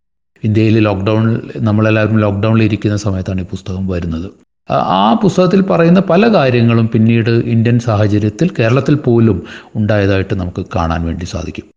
ഇന്ത്യയിൽ 0.44 0.78
ലോക്ക്ഡൗൺ 0.78 1.40
നമ്മളെല്ലാവരും 1.56 2.18
ലോക്ക്ഡൗണിൽ 2.18 2.62
ഇരിക്കുന്ന 2.62 2.96
സമയത്താണ് 2.96 3.40
ഈ 3.40 3.44
പുസ്തകം 3.44 3.86
വരുന്നത്. 3.86 4.30
ആ 4.70 5.14
പുസ്തകത്തിൽ 5.14 5.60
പറയുന്ന 5.62 6.00
പല 6.00 6.34
കാര്യങ്ങളും 6.34 6.88
പിന്നീട് 6.88 7.30
ഇന്ത്യൻ 7.30 7.78
സാഹചര്യത്തിൽ 7.78 8.50
കേരളത്തിൽ 8.58 8.94
പോലും 8.94 9.42
ഉണ്ടായതായിട്ട് 9.76 10.34
നമുക്ക് 10.34 10.66
കാണാൻ 10.76 11.04
വേണ്ടി 11.04 11.24
സാധിക്കും. 11.24 11.73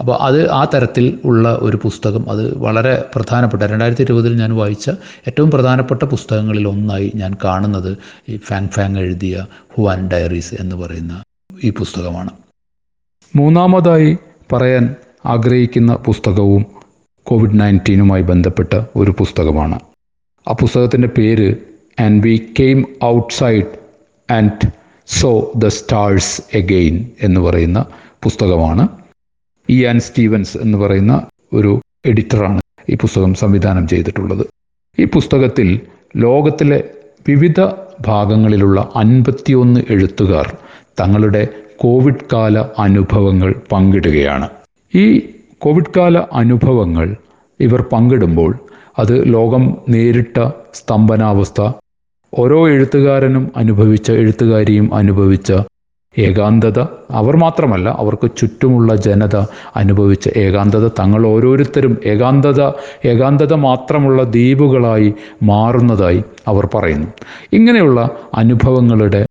അപ്പോൾ 0.00 0.16
അത് 0.16 0.50
ആ 0.50 0.64
തരത്തിൽ 0.74 1.18
ഉള്ള 1.24 1.58
ഒരു 1.62 1.76
പുസ്തകം 1.82 2.30
അത് 2.30 2.58
വളരെ 2.58 3.04
പ്രധാനപ്പെട്ട 3.14 3.62
രണ്ടായിരത്തി 3.62 4.02
ഇരുപതിൽ 4.02 4.36
ഞാൻ 4.36 4.56
വായിച്ച 4.56 4.90
ഏറ്റവും 5.26 5.50
പ്രധാനപ്പെട്ട 5.50 6.02
പുസ്തകങ്ങളിൽ 6.02 6.68
ഒന്നായി 6.68 7.12
ഞാൻ 7.14 7.36
കാണുന്നത് 7.44 7.98
ഈ 8.28 8.36
ഫാങ് 8.36 8.68
ഫാങ് 8.68 8.98
എഴുതിയ 8.98 9.46
ഹുവാൻ 9.76 10.08
ഡയറീസ് 10.08 10.54
എന്ന് 10.60 10.76
പറയുന്ന 10.76 11.22
ഈ 11.64 11.70
പുസ്തകമാണ്. 11.70 12.30
മൂന്നാമതായി 13.36 14.18
പറയാൻ 14.52 14.94
ആഗ്രഹിക്കുന്ന 15.26 15.94
പുസ്തകവും 15.94 16.66
കോവിഡ് 17.24 17.60
നയന്റീനുമായി 17.60 18.22
ബന്ധപ്പെട്ട 18.22 18.80
ഒരു 18.96 19.10
പുസ്തകമാണ്. 19.10 19.80
ആ 20.48 20.52
പുസ്തകത്തിന്റെ 20.52 21.08
പേര് 21.08 21.56
and 22.00 22.24
we 22.24 22.46
came 22.60 22.84
outside 23.04 23.78
and 24.32 24.68
saw 25.06 25.52
the 25.56 25.66
stars 25.66 26.42
again 26.54 27.10
എന്ന് 27.22 27.40
പറയുന്ന 27.40 27.84
പുസ്തകമാണ്. 28.22 28.88
ഇയാൻ 29.70 30.00
സ്റ്റീവൻസ് 30.00 30.58
എന്ന് 30.58 30.78
പറയുന്ന 30.78 31.26
ഒരു 31.52 31.80
എഡിറ്ററാണ് 32.06 32.60
ഈ 32.90 32.94
പുസ്തകം 32.94 33.34
സംവിധാനം 33.34 33.88
ചെയ്തിട്ടുള്ളത്. 33.88 34.46
ഈ 34.98 35.04
പുസ്തകത്തിൽ 35.04 35.80
ലോകത്തിലെ 36.16 36.84
വിവിധ 37.28 37.60
ഭാഗങ്ങളിലുള്ള 38.00 38.92
അൻപത്തിയൊന്ന് 38.96 39.80
എഴുത്തുകാർ 39.90 40.56
തങ്ങളുടെ 41.00 41.48
കോവിഡ് 41.76 42.24
കാല 42.32 42.64
അനുഭവങ്ങൾ 42.78 43.54
പങ്കിടുകയാണ്. 43.72 44.48
ഈ 44.94 45.04
കോവിഡ് 45.58 45.92
കാല 45.96 46.18
അനുഭവങ്ങൾ 46.32 47.16
ഇവർ 47.60 47.84
പങ്കിടുമ്പോൾ 47.92 48.58
അത് 48.98 49.32
ലോകം 49.34 49.76
നേരിട്ട 49.88 50.50
സ്തംഭനാവസ്ഥ 50.74 51.60
ഓരോ 52.34 52.68
എഴുത്തുകാരനും 52.68 53.52
അനുഭവിച്ച 53.56 54.12
എഴുത്തുകാരിയും 54.12 54.94
അനുഭവിച്ച 54.94 55.52
ഏകാന്തത. 56.18 56.78
അവർ 57.10 57.36
മാത്രമല്ല 57.36 57.88
അവർക്ക് 57.98 58.30
ചുറ്റുമുള്ള 58.36 58.96
ജനത 58.96 59.36
അനുഭവിച്ച 59.76 60.28
ഏകാന്തത. 60.36 60.88
തങ്ങൾ 60.98 61.26
ഓരോരുത്തരും 61.26 61.98
ഏകാന്തത 62.04 62.60
ഏകാന്തത 63.04 63.54
മാത്രമുള്ള 63.54 64.22
ദ്വീപുകളായി 64.22 65.14
മാറുന്നതായി 65.42 66.22
അവർ 66.48 66.68
പറയുന്നു. 66.74 67.08
ഇങ്ങനെയുള്ള 67.52 68.10
അനുഭവങ്ങളുടെ 68.34 69.26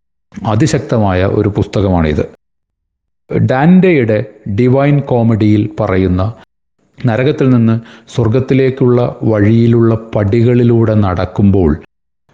അതിശക്തമായ 0.46 1.24
ഒരു 1.24 1.48
പുസ്തകമാണിത്. 1.48 2.24
ഡാൻഡയുടെ 3.30 4.24
ഡിവൈൻ 4.50 5.00
കോമഡിയിൽ 5.00 5.70
പറയുന്ന 5.80 6.22
നരകത്തിൽ 6.98 7.50
നിന്ന് 7.50 7.80
സ്വർഗത്തിലേക്കുള്ള 8.14 9.16
വഴിയിലുള്ള 9.22 9.98
പടികളിലൂടെ 10.14 10.94
നടക്കുമ്പോൾ 10.94 11.70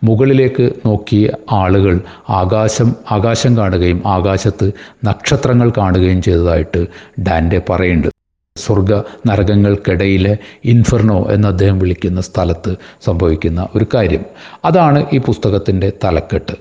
മുകളിലേക്ക് 0.04 0.72
നോക്കിയ 0.86 1.30
ആളുകൾ 1.52 2.00
ആകാശം 2.30 2.94
ആകാശം 3.10 3.56
കാണുകയും 3.56 4.02
ആകാശത്ത് 4.06 4.66
നക്ഷത്രങ്ങൾ 5.04 5.72
കാണുകയും 5.78 6.22
ചെയ്തതായിട്ട് 6.22 6.86
ഡാൻഡെ 7.20 7.62
പറയുന്നുണ്ട്. 7.70 8.10
സ്വർഗ 8.56 8.92
നരകങ്ങൾക്കിടയിലെ 9.26 10.36
ഇൻഫെർണോ 10.64 11.26
എന്ന് 11.30 11.48
അദ്ദേഹം 11.48 11.78
വിളിക്കുന്ന 11.78 12.20
സ്ഥലത്ത് 12.20 12.76
സംഭവിക്കുന്ന 13.04 13.68
ഒരു 13.76 13.86
കാര്യം. 13.94 14.24
അതാണ് 14.64 15.06
ഈ 15.12 15.18
പുസ്തകത്തിന്റെ 15.18 15.92
തലക്കെട്ട്. 16.04 16.56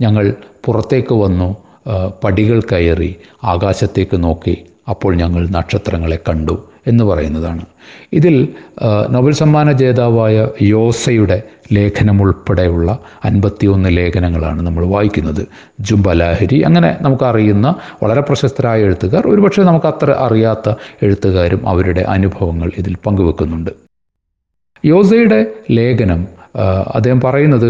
ഞങ്ങൾ 0.00 0.34
പുറത്തേക്ക് 0.64 1.14
വന്നു 1.14 1.48
പടികൾ 2.24 2.60
കയറി 2.60 3.16
ആകാശത്തേക്ക് 3.44 4.16
നോക്കി 4.24 4.56
അപ്പോൾ 4.88 5.14
ഞങ്ങൾ 5.16 5.48
നക്ഷത്രങ്ങളെ 5.48 6.18
കണ്ടു. 6.28 6.67
എന്ന് 6.86 7.04
പറയുന്നതാണ്. 7.04 7.62
ഇതിൽ 8.12 8.48
നോബൽ 9.10 9.32
സമ്മാന 9.32 9.72
ജേതാവായ 9.72 10.36
യോസയുടെ 10.62 11.38
ലേഖനം 11.72 12.22
ഉൾപ്പെടെയുള്ള 12.22 12.98
അൻപത്തിയൊന്ന് 13.24 13.90
ലേഖനങ്ങളാണ് 13.96 14.60
നമ്മൾ 14.66 14.84
വായിക്കുന്നത്. 14.86 15.42
ജുംബലാഹരി 15.80 16.60
അങ്ങനെ 16.62 16.96
നമുക്കറിയുന്ന 17.00 17.74
വളരെ 18.02 18.20
പ്രശസ്തരായ 18.20 18.86
എഴുത്തുകാർ 18.88 19.26
ഒരുപക്ഷെ 19.26 19.62
നമുക്ക് 19.62 19.86
അത്ര 19.86 20.10
അറിയാത്ത 20.26 20.68
എഴുത്തുകാരും 21.02 21.68
അവരുടെ 21.68 22.00
അനുഭവങ്ങൾ 22.00 22.70
ഇതിൽ 22.76 22.96
പങ്കുവെക്കുന്നുണ്ട്. 23.06 23.70
യോസയുടെ 24.84 25.40
ലേഖനം 25.70 26.20
അദ്ദേഹം 26.94 27.20
പറയുന്നത് 27.24 27.68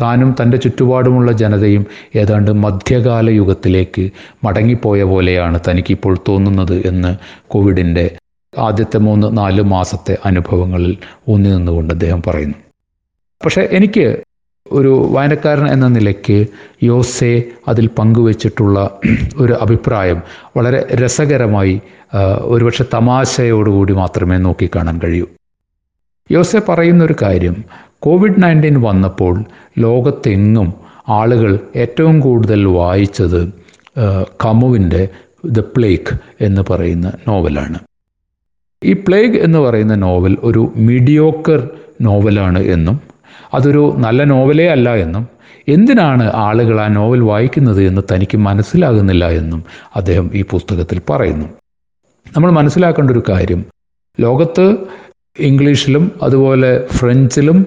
താനും 0.00 0.36
തന്റെ 0.40 0.56
ചുറ്റുപാടുമുള്ള 0.56 1.32
ജനതയും 1.32 1.86
ഏതാണ്ട് 2.16 2.50
മധ്യകാല 2.64 3.30
യുഗത്തിലേക്ക് 3.30 4.10
മടങ്ങിപ്പോയ 4.44 5.02
പോലെയാണ് 5.02 5.58
തനിക്കിപ്പോൾ 5.68 6.16
തോന്നുന്നത് 6.28 6.86
എന്ന് 6.86 7.16
കോവിഡിന്റെ 7.46 8.06
ആദ്യത്തെ 8.58 8.98
മൂന്ന് 8.98 9.38
നാല് 9.38 9.62
മാസത്തെ 9.62 10.18
അനുഭവങ്ങളിൽ 10.24 10.96
ഊന്നി 11.28 11.50
നിന്നുകൊണ്ട് 11.50 11.94
അദ്ദേഹം 11.94 12.22
പറയുന്നു. 12.26 12.54
പക്ഷേ 13.44 13.68
എനിക്ക് 13.72 14.22
ഒരു 14.72 15.08
വായനക്കാരൻ 15.10 15.68
എന്ന 15.68 15.88
നിലയ്ക്ക് 15.88 16.46
യോസെ 16.82 17.42
അതിൽ 17.68 17.86
പങ്കുവച്ചിട്ടുള്ള 17.86 19.00
ഒരു 19.36 19.52
അഭിപ്രായം 19.52 20.22
വളരെ 20.56 20.86
രസകരമായി 20.94 21.80
ഒരുപക്ഷെ 22.40 22.84
തമാശയോടുകൂടി 22.94 23.92
മാത്രമേ 23.92 24.36
നോക്കിക്കാണാൻ 24.36 25.00
കഴിയൂ. 25.04 25.26
യോസെ 26.30 26.62
പറയുന്ന 26.68 27.04
ഒരു 27.04 27.14
കാര്യം 27.22 27.64
കോവിഡ് 27.98 28.42
നയന്റീൻ 28.42 28.80
വന്നപ്പോൾ 28.80 29.44
ലോകത്തെങ്ങും 29.78 30.74
ആളുകൾ 31.08 31.58
ഏറ്റവും 31.76 32.20
കൂടുതൽ 32.20 32.64
വായിച്ചത് 32.64 33.52
കമുവിന്റെ 34.44 35.08
ദ 35.44 35.60
പ്ലേക്ക് 35.60 36.14
എന്ന് 36.40 36.62
പറയുന്ന 36.70 37.12
നോവലാണ്. 37.28 37.78
ഈ 38.82 38.92
പ്ലേഗ് 39.06 39.38
എന്ന് 39.38 39.58
പറയുന്ന 39.58 39.94
നോവൽ 39.96 40.36
ഒരു 40.42 40.72
മീഡിയോക്കർ 40.78 41.60
നോവലാണ് 42.00 42.60
എന്നും 42.66 42.96
അതൊരു 43.52 43.92
നല്ല 43.96 44.24
നോവലേ 44.24 44.66
അല്ല 44.68 44.88
എന്നും 44.96 45.24
എന്തിനാണ് 45.68 46.24
ആളുകൾ 46.38 46.80
ആ 46.80 46.88
നോവൽ 46.88 47.20
വായിക്കുന്നത് 47.22 47.80
എന്ന് 47.82 48.02
തനിക്ക് 48.12 48.36
മനസ്സിലാകുന്നില്ല 48.38 49.24
എന്നും 49.32 49.60
അദ്ദേഹം 49.94 50.30
ഈ 50.34 50.42
പുസ്തകത്തിൽ 50.42 50.98
പറയുന്നു. 51.10 51.46
നമ്മൾ 52.26 52.50
മനസ്സിലാക്കേണ്ട 52.50 53.10
ഒരു 53.10 53.22
കാര്യം 53.28 53.60
ലോകത്ത് 54.18 54.66
ഇംഗ്ലീഷിലും 55.36 56.12
അതുപോലെ 56.22 56.70
ഫ്രഞ്ചിലും 56.92 57.58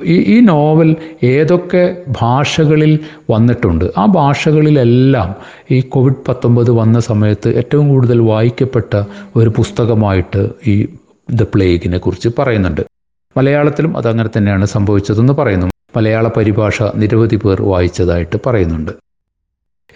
ഈ 0.00 0.16
ഈ 0.34 0.40
നോവൽ 0.40 0.96
ഏതൊക്കെ 1.24 1.96
ഭാഷകളിൽ 2.08 2.98
വന്നിട്ടുണ്ട്? 3.30 3.84
ആ 3.98 4.06
ഭാഷകളിലെല്ലാം 4.06 5.34
ഈ 5.70 5.80
കോവിഡ് 5.80 6.22
പത്തൊമ്പത് 6.28 6.70
വന്ന 6.70 7.00
സമയത്ത് 7.00 7.56
ഏറ്റവും 7.56 7.88
കൂടുതൽ 7.88 8.20
വായിക്കപ്പെട്ട 8.20 9.02
ഒരു 9.36 9.48
പുസ്തകമായിട്ട് 9.48 10.48
ഈ 10.66 10.86
ദ 11.30 11.42
പ്ലേഗിനെ 11.42 11.98
കുറിച്ച് 11.98 12.28
പറയുന്നുണ്ട്. 12.38 12.82
മലയാളത്തിലും 13.36 13.96
അതങ്ങനെ 13.96 14.30
തന്നെയാണ് 14.38 14.66
സംഭവിച്ചതെന്ന് 14.66 15.32
പറയുന്നു. 15.32 15.66
മലയാള 15.96 16.28
പരിഭാഷ 16.28 16.82
നിരവധി 16.96 17.36
പേർ 17.36 17.62
വായിച്ചതായിട്ട് 17.62 18.36
പറയുന്നുണ്ട്. 18.46 18.92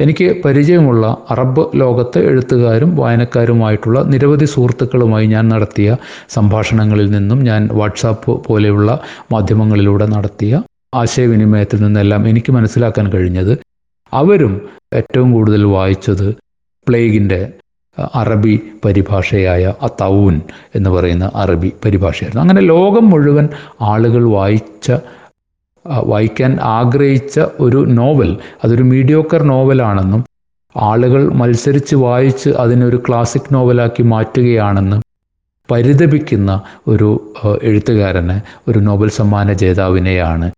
എനിക്ക് 0.00 0.26
പരിചയമുള്ള 0.44 1.04
അറബ് 1.28 1.62
ലോകത്തെ 1.74 2.20
എഴുത്തുകാരും 2.22 2.90
വായനക്കാരുമായിട്ടുള്ള 2.94 4.02
നിരവധി 4.02 4.44
സുഹൃത്തുക്കളുമായി 4.44 5.26
ഞാൻ 5.26 5.48
നടത്തിയ 5.48 5.88
സംഭാഷണങ്ങളിൽ 6.28 7.10
നിന്നും 7.10 7.40
ഞാൻ 7.42 7.68
വാട്സാപ്പ് 7.72 8.44
പോലെയുള്ള 8.46 8.90
മാധ്യമങ്ങളിലൂടെ 9.32 10.06
നടത്തിയ 10.08 10.62
ആശയവിനിമയത്തിൽ 10.94 11.82
നിന്നെല്ലാം 11.82 12.28
എനിക്ക് 12.28 12.52
മനസ്സിലാക്കാൻ 12.52 13.12
കഴിഞ്ഞത് 13.12 13.52
അവരും 14.12 14.54
ഏറ്റവും 14.94 15.32
കൂടുതൽ 15.32 15.64
വായിച്ചത് 15.74 16.28
പ്ലേഗിന്റെ 16.86 17.40
അറബി 18.14 18.54
പരിഭാഷയായ 18.84 19.72
അത്തൗൻ 19.82 20.34
എന്ന് 20.74 20.90
പറയുന്ന 20.90 21.30
അറബി 21.34 21.70
പരിഭാഷയായിരുന്നു. 21.84 22.42
അങ്ങനെ 22.42 22.60
ലോകം 22.66 23.10
മുഴുവൻ 23.10 23.46
ആളുകൾ 23.84 24.22
വായിച്ച 24.30 24.86
വായിക്കാൻ 25.86 26.58
ആഗ്രഹിച്ച 26.60 27.40
ഒരു 27.60 27.84
നോവൽ 27.88 28.36
അതൊരു 28.64 28.82
മീഡിയോക്കർ 28.82 29.42
നോവലാണെന്നും 29.42 30.24
ആളുകൾ 30.76 31.32
മത്സരിച്ച് 31.32 31.96
വായിച്ച് 31.96 32.50
അതിനൊരു 32.50 33.02
ക്ലാസിക് 33.08 33.54
നോവലാക്കി 33.54 34.02
മാറ്റുകയാണെന്നും 34.02 35.00
പരിതപിക്കുന്ന 35.70 36.62
ഒരു 36.88 37.34
എഴുത്തുകാരന് 37.62 38.40
ഒരു 38.68 38.78
നോബൽ 38.78 39.08
സമ്മാന 39.08 39.52
ജേതാവിനെയാണ് 39.52 40.50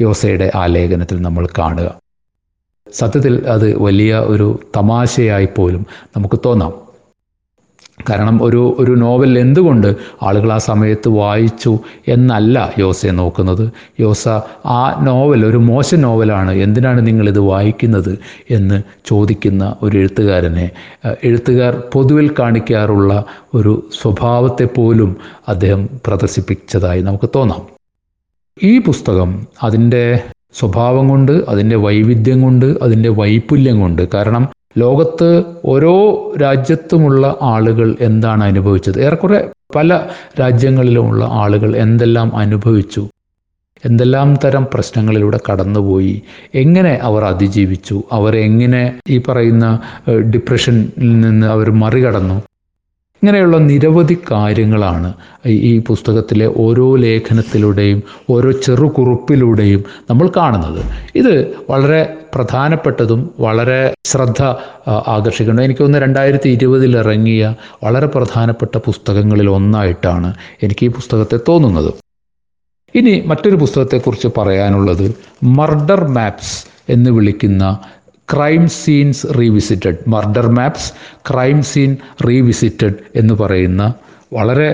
യോസയുടെ 0.00 0.50
ലേഖനത്തിൽ 0.64 1.22
നമ്മൾ 1.22 1.48
കാണുക. 1.58 1.94
സത്യത്തിൽ 2.92 3.48
അത് 3.48 3.82
വലിയ 3.82 4.18
ഒരു 4.18 4.60
തമാശയായി 4.76 5.48
പോലും 5.56 5.86
നമുക്ക് 6.16 6.40
തോന്നാം. 6.44 6.72
കാരണം 7.98 8.42
ഒരു 8.42 8.76
ഒരു 8.78 8.92
നോവൽ 8.94 9.38
എന്തുകൊണ്ട് 9.38 9.88
ആളുകൾ 10.22 10.52
ആ 10.52 10.58
സമയത്ത് 10.58 11.08
വായിച്ചു 11.08 11.72
എന്നല്ല 12.08 12.72
യോസയെ 12.78 13.10
നോക്കുന്നത്? 13.10 13.62
യോസ 14.00 14.24
ആ 14.66 14.80
നോവൽ 15.02 15.46
ഒരു 15.46 15.58
മോശം 15.58 16.00
നോവലാണ് 16.00 16.52
എന്തിനാണ് 16.56 17.06
നിങ്ങളിത് 17.06 17.38
വായിക്കുന്നത് 17.38 18.12
എന്ന് 18.50 18.78
ചോദിക്കുന്ന 19.06 19.76
ഒരു 19.82 19.98
എഴുത്തുകാരനെ 19.98 20.66
എഴുത്തുകാർ 21.22 21.74
പൊതുവിൽ 21.92 22.28
കാണിക്കാറുള്ള 22.40 23.12
ഒരു 23.54 23.74
സ്വഭാവത്തെ 24.02 24.64
പോലും 24.76 25.10
അദ്ദേഹം 25.48 25.88
പ്രദർശിപ്പിച്ചതായി 26.06 27.02
നമുക്ക് 27.02 27.30
തോന്നാം. 27.36 27.62
ഈ 28.62 28.78
പുസ്തകം 28.78 29.30
അതിന്റെ 29.62 30.04
സ്വഭാവം 30.54 31.08
കൊണ്ട് 31.08 31.32
അതിന്റെ 31.48 31.76
വൈവിധ്യം 31.76 32.42
കൊണ്ട് 32.42 32.66
അതിന്റെ 32.82 33.08
വൈപുല്യം 33.20 33.80
കൊണ്ട് 33.80 34.02
കാരണം 34.14 34.44
ലോകത്ത് 34.76 35.28
ഓരോ 35.64 35.94
രാജ്യത്തുമുള്ള 36.42 37.38
ആളുകൾ 37.42 37.96
എന്താണ് 38.00 38.44
അനുഭവിച്ചത്? 38.44 38.98
ഏറെക്കുറെ 39.00 39.40
പല 39.76 39.90
രാജ്യങ്ങളിലുമുള്ള 40.40 41.24
ആളുകൾ 41.42 41.76
എന്തെല്ലാം 41.76 42.36
അനുഭവിച്ചു? 42.36 43.02
എന്തെല്ലാം 43.86 44.28
തരം 44.44 44.64
പ്രശ്നങ്ങളിലൂടെ 44.74 45.38
കടന്നുപോയി? 45.48 46.22
എങ്ങനെ 46.54 46.98
അവർ 47.02 47.24
അതിജീവിച്ചു? 47.24 48.02
അവർ 48.12 48.36
എങ്ങനെ 48.36 48.82
ഈ 49.10 49.18
പറയുന്ന 49.28 49.66
ഡിപ്രഷനിൽ 50.34 50.86
നിന്ന് 51.24 51.46
അവർ 51.46 51.70
മറികടന്നു? 51.84 52.36
ഇങ്ങനെയുള്ള 53.22 53.58
നിരവധി 53.58 54.16
കാര്യങ്ങളാണ് 54.30 55.10
ഈ 55.48 55.78
പുസ്തകത്തിലെ 55.78 56.46
ഓരോ 56.56 56.96
ലേഖനത്തിലൂടെയും 56.96 58.02
ഓരോ 58.30 58.50
ചെറുകുറിപ്പിലൂടെയും 58.64 59.84
നമ്മൾ 60.10 60.26
കാണുന്നത്. 60.36 60.80
ഇത് 61.16 61.34
വളരെ 61.70 62.00
പ്രധാനപ്പെട്ടതും 62.34 63.20
വളരെ 63.40 63.80
ശ്രദ്ധ 64.06 64.42
ആകർഷിക്കുന്നത് 65.14 65.64
എനിക്ക് 65.64 65.80
തോന്നുന്നു 65.80 66.06
രണ്ടായിരത്തി 66.06 66.48
ഇരുപതിൽ 66.48 66.92
ഇറങ്ങിയ 66.98 67.54
വളരെ 67.84 68.06
പ്രധാനപ്പെട്ട 68.06 68.76
പുസ്തകങ്ങളിൽ 68.86 69.50
ഒന്നായിട്ടാണ് 69.50 70.30
എനിക്ക് 70.62 70.86
ഈ 70.86 70.88
പുസ്തകത്തെ 70.88 71.38
തോന്നുന്നത്. 71.48 71.90
ഇനി 72.94 73.14
മറ്റൊരു 73.26 73.56
പുസ്തകത്തെക്കുറിച്ച് 73.56 74.28
പറയാനുള്ളത് 74.38 75.06
മർഡർ 75.58 76.02
മാപ്സ് 76.16 76.56
എന്ന് 76.92 77.10
വിളിക്കുന്ന 77.10 77.64
crime 78.32 78.62
scenes 78.68 79.26
revisited. 79.38 79.98
Murder 80.06 80.46
maps 80.58 80.90
crime 81.30 81.58
scene 81.62 81.96
revisited 82.28 82.98
എന്ന് 83.16 83.34
പറയുന്ന 83.34 83.82
വളരെ 84.32 84.68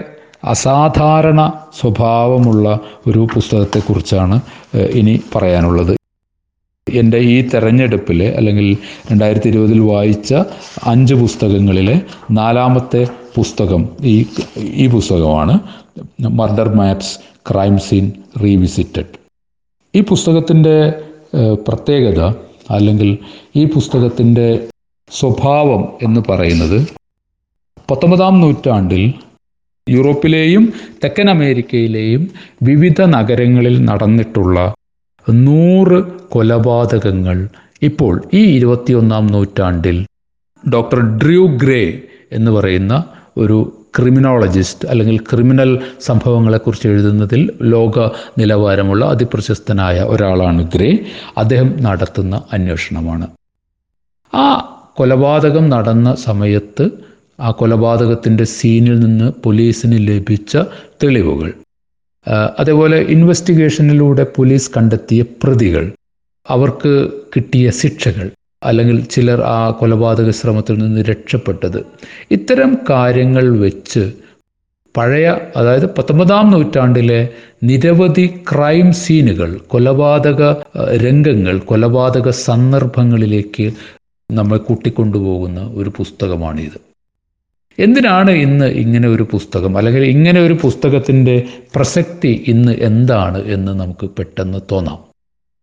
അസാധാരണ 0.53 1.41
സ്വഭാവമുള്ള 1.81 2.67
ഒരു 3.09 3.23
പുസ്തകത്തെക്കുറിച്ചാണ് 3.35 4.37
ഇനി 5.01 5.17
പറയാനുള്ളത്. 5.35 5.95
എന്റെ 6.93 7.19
ഈ 7.19 7.49
തെരഞ്ഞെടുപ്പിൽ 7.49 8.23
അല്ലെങ്കിൽ 8.37 8.77
രണ്ടായിരത്തി 9.13 9.49
ഇരുപതിൽ 9.49 9.81
വായിച്ച 9.81 10.35
അഞ്ച് 10.85 11.15
പുസ്തകങ്ങളിലെ 11.15 12.01
നാലാമത്തെ 12.31 13.03
പുസ്തകം 13.37 13.89
ഈ 14.05 14.27
ഈ 14.57 14.87
പുസ്തകമാണ് 14.87 15.55
murder 16.31 16.69
maps 16.75 17.15
crime 17.51 17.79
scene 17.79 18.07
revisited 18.43 19.13
ഈ 19.95 20.01
പുസ്തകത്തിന്റെ 20.01 20.77
പ്രത്യേകത 21.67 22.21
അല്ലെങ്കിൽ 22.71 23.19
ഈ 23.57 23.65
പുസ്തകത്തിന്റെ 23.65 24.49
സ്വഭാവം 25.11 25.89
എന്ന് 26.03 26.21
പറയുന്നത് 26.29 26.79
പത്തൊമ്പതാം 27.91 28.41
നൂറ്റാണ്ടിൽ 28.41 29.03
യൂറോപ്പിലെയും 29.87 30.65
തെക്കൻ 31.05 31.31
അമേരിക്കയിലെയും 31.31 32.23
വിവിധ 32.63 33.01
നഗരങ്ങളിൽ 33.03 33.85
നടന്നിട്ടുള്ള 33.85 34.59
നൂറ് 35.31 36.05
കൊലപാതകങ്ങൾ. 36.29 37.49
ഇപ്പോൾ 37.83 38.23
ഈ 38.35 38.39
ഇരുപത്തിയൊന്നാം 38.39 39.27
നൂറ്റാണ്ടിൽ 39.27 40.07
ഡോക്ടർ 40.73 41.01
ഡ്രൂ 41.01 41.57
ഗ്രേ 41.57 42.03
എന്ന് 42.33 42.51
പറയുന്ന 42.51 43.05
ഒരു 43.37 43.77
ക്രിമിനോളജിസ്റ്റ് 43.99 44.89
അല്ലെങ്കിൽ 44.89 45.19
ക്രിമിനൽ 45.19 45.79
സംഭവങ്ങളെക്കുറിച്ച് 46.01 46.89
എഴുതുന്നതിൽ 46.89 47.51
ലോക 47.63 48.09
നിലവാരമുള്ള 48.39 49.05
അതിപ്രശസ്തനായ 49.05 50.01
ഒരാളാണ് 50.01 50.71
ഗ്രേ. 50.75 50.99
അദ്ദേഹം 51.39 51.77
നടത്തുന്ന 51.83 52.43
അന്വേഷണമാണ്. 52.53 53.27
ആ 54.35 54.45
കൊലപാതകം 54.97 55.71
നടന്ന 55.71 56.15
സമയത്ത് 56.15 56.91
ആ 57.41 57.51
കൊലപാതകത്തിന്റെ 57.51 58.45
സീനിൽ 58.45 59.01
നിന്ന് 59.01 59.33
പോലീസിന് 59.45 60.09
ലഭിച്ച 60.09 60.59
തെളിവുകൾ 61.03 61.53
അതേപോലെ 62.59 62.99
ഇൻവെസ്റ്റിഗേഷനിലൂടെ 63.01 64.25
പോലീസ് 64.37 64.71
കണ്ടെത്തിയ 64.77 65.23
പ്രതികൾ 65.23 65.93
അവർക്ക് 66.47 67.11
കിട്ടിയ 67.37 67.71
ശിക്ഷകൾ 67.71 68.31
അല്ലെങ്കിൽ 68.65 69.05
ചിലർ 69.05 69.41
ആ 69.41 69.71
കൊലപാതക 69.71 70.31
ശ്രമത്തിൽ 70.31 70.79
നിന്ന് 70.79 71.03
രക്ഷപ്പെട്ടത്. 71.03 71.85
ഇത്തരം 72.31 72.79
കാര്യങ്ങൾ 72.91 73.59
വെച്ച് 73.59 74.13
പഴയ 74.97 75.27
അതായത് 75.57 75.87
പത്തൊമ്പതാം 75.87 76.51
നൂറ്റാണ്ടിലെ 76.51 77.29
നിരവധി 77.63 78.27
ക്രൈം 78.27 78.93
സീനുകൾ 78.93 79.59
കൊലപാതക 79.69 80.43
രംഗങ്ങൾ 80.77 81.59
കൊലപാതക 81.59 82.31
സന്ദർഭങ്ങളിലേക്ക് 82.31 83.73
നമ്മൾ 84.31 84.59
കൂട്ടിക്കൊണ്ടുപോകുന്ന 84.59 85.61
ഒരു 85.75 85.91
പുസ്തകമാണിത്. 85.97 86.79
എന്തിനാണ് 87.81 88.31
ഇന്ന് 88.31 88.65
ഇങ്ങനെ 88.65 89.09
ഒരു 89.09 89.23
പുസ്തകം? 89.23 89.79
അല്ലെങ്കിൽ 89.79 90.05
ഇങ്ങനെ 90.05 90.41
ഒരു 90.41 90.57
പുസ്തകത്തിന്റെ 90.63 91.37
പ്രസക്തി 91.75 92.45
ഇന്ന് 92.47 92.73
എന്താണ് 92.73 93.39
എന്ന് 93.47 93.73
നമുക്ക് 93.73 94.11
പെട്ടെന്ന് 94.11 94.59
തോന്നാം. 94.73 94.99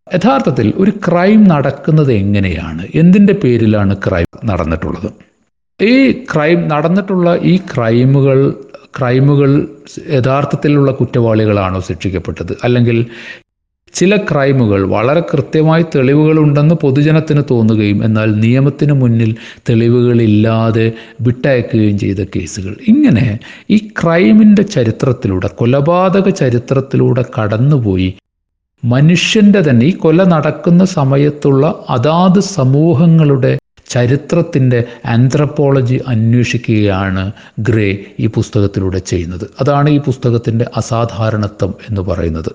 യഥാർത്ഥത്തിൽ 0.08 0.74
ഒരു 0.78 0.92
ക്രൈം 0.92 1.44
നടക്കുന്നത് 1.44 2.14
എങ്ങനെയാണ്? 2.14 2.88
എന്തിന്റെ 2.96 3.34
പേരിലാണ് 3.34 3.96
ക്രൈം 3.96 4.30
നടന്നിട്ടുള്ളത്? 4.46 5.10
ഈ 5.80 6.12
ക്രൈം 6.12 6.68
നടന്നിട്ടുള്ള 6.68 7.40
ഈ 7.44 7.58
ക്രൈമുകൾ 7.58 8.56
ക്രൈമുകൾ 9.00 9.68
യഥാർത്ഥത്തിലുള്ള 10.10 10.92
കുറ്റവാളികളാണോ 10.92 11.80
ശിക്ഷിക്കപ്പെട്ടത്? 11.80 12.54
അല്ലെങ്കിൽ 12.64 13.06
ചില 13.98 14.16
ക്രൈമുകൾ 14.30 14.82
വളരെ 14.88 15.22
കൃത്യമായി 15.32 15.86
തെളിവുകളുണ്ടെന്ന് 15.96 16.76
പൊതുജനത്തിന് 16.76 17.44
തോന്നുകയും 17.52 18.00
എന്നാൽ 18.04 18.30
നിയമത്തിന് 18.44 18.94
മുന്നിൽ 18.94 19.32
തെളിവുകളില്ലാതെ 19.70 20.88
വിട്ടയക്കുകയും 21.28 21.98
ചെയ്ത 21.98 22.22
കേസുകൾ. 22.36 22.74
ഇങ്ങനെ 22.88 23.26
ഈ 23.70 23.78
ക്രൈമിന്റെ 24.02 24.64
ചരിത്രത്തിലൂടെ 24.76 25.50
കൊലപാതക 25.62 26.30
ചരിത്രത്തിലൂടെ 26.42 27.26
കടന്നുപോയി 27.38 28.10
മനുഷ്യന്റെ 28.84 29.62
തന്നെ 29.62 29.86
ഈ 29.86 29.94
കൊല 29.98 30.24
നടക്കുന്ന 30.26 30.84
സമയത്തുള്ള 30.98 31.64
അതാത് 31.90 32.40
സമൂഹങ്ങളുടെ 32.58 33.54
ചരിത്രത്തിന്റെ 33.90 34.80
ആന്ത്രപ്പോളജി 35.08 35.98
അന്വേഷിക്കുകയാണ് 36.08 37.24
ഗ്രേ 37.60 37.90
ഈ 38.20 38.28
പുസ്തകത്തിലൂടെ 38.28 39.00
ചെയ്യുന്നത്. 39.12 39.46
അതാണ് 39.62 39.90
ഈ 39.90 40.00
പുസ്തകത്തിന്റെ 40.00 40.66
അസാധാരണത്വം 40.76 41.74
എന്ന് 41.90 42.02
പറയുന്നത്. 42.02 42.52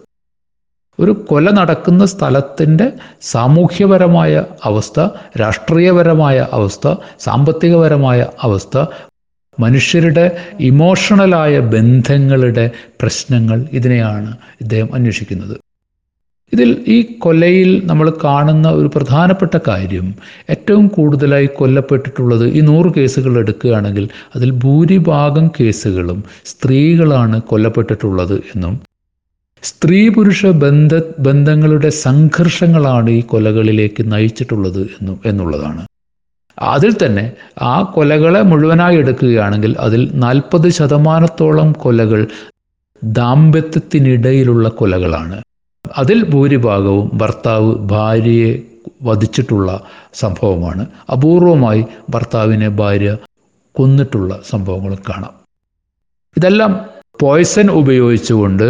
ഒരു 1.03 1.27
കൊല 1.29 1.51
നടക്കുന്ന 1.51 2.05
സ്ഥലത്തിന്റെ 2.05 2.87
സാമൂഹ്യപരമായ 3.23 4.33
അവസ്ഥ 4.65 5.01
രാഷ്ട്രീയപരമായ 5.41 6.47
അവസ്ഥ 6.53 6.87
സാമ്പത്തികപരമായ 7.19 8.27
അവസ്ഥ 8.43 8.77
മനുഷ്യരുടെ 9.59 10.25
ഇമോഷണലായ 10.61 11.59
ബന്ധങ്ങളുടെ 11.75 12.65
പ്രശ്നങ്ങൾ 13.01 13.67
ഇതിനെയാണ് 13.73 14.31
ഇദ്ദേഹം 14.61 14.95
അന്വേഷിക്കുന്നത്. 14.95 15.55
ഇതിൽ 16.53 16.71
ഈ 16.87 16.97
കൊലയിൽ 17.19 17.87
നമ്മൾ 17.87 18.13
കാണുന്ന 18.25 18.69
ഒരു 18.71 18.87
പ്രധാനപ്പെട്ട 18.87 19.57
കാര്യം 19.69 20.07
ഏറ്റവും 20.51 20.87
കൂടുതലായി 20.89 21.49
കൊല്ലപ്പെട്ടിട്ടുള്ളത് 21.59 22.47
ഈ 22.57 22.61
നൂറ് 22.61 22.95
കേസുകൾ 22.97 23.39
എടുക്കുകയാണെങ്കിൽ 23.39 24.07
അതിൽ 24.37 24.51
ഭൂരിഭാഗം 24.65 25.49
കേസുകളും 25.49 26.19
സ്ത്രീകളാണ് 26.45 27.41
കൊല്ലപ്പെട്ടിട്ടുള്ളത് 27.43 28.37
എന്നും 28.55 28.75
സ്ത്രീ 29.63 30.09
പുരുഷ 30.09 30.47
ബന്ധ 30.47 30.95
ബന്ധങ്ങളുടെ 31.19 31.89
സംഘർഷങ്ങളാണ് 31.89 33.11
ഈ 33.11 33.21
കൊലകളിലേക്ക് 33.21 34.13
നയിച്ചിട്ടുള്ളത് 34.13 34.81
എന്നും 34.95 35.21
എന്നുള്ളതാണ്. 35.27 35.83
അതിൽ 36.59 36.93
തന്നെ 37.07 37.33
ആ 37.63 37.83
കൊലകളെ 37.95 38.43
മുഴുവനായി 38.43 38.97
എടുക്കുകയാണെങ്കിൽ 38.97 39.77
അതിൽ 39.79 40.11
നാൽപ്പത് 40.15 40.69
ശതമാനത്തോളം 40.69 41.73
കൊലകൾ 41.73 42.21
ദാമ്പത്യത്തിനിടയിലുള്ള 43.03 44.69
കൊലകളാണ്. 44.69 45.39
അതിൽ 45.97 46.25
ഭൂരിഭാഗവും 46.25 47.11
ഭർത്താവ് 47.15 47.75
ഭാര്യയെ 47.75 48.53
വധിച്ചിട്ടുള്ള 49.03 49.69
സംഭവമാണ്. 50.15 50.87
അപൂർവമായി 51.13 51.85
ഭർത്താവിനെ 52.11 52.69
ഭാര്യ 52.69 53.17
കൊന്നിട്ടുള്ള 53.75 54.41
സംഭവങ്ങൾ 54.51 54.95
കാണാം. 55.11 55.35
ഇതെല്ലാം 56.37 56.73
പോയ്സൺ 57.21 57.67
ഉപയോഗിച്ചുകൊണ്ട് 57.81 58.67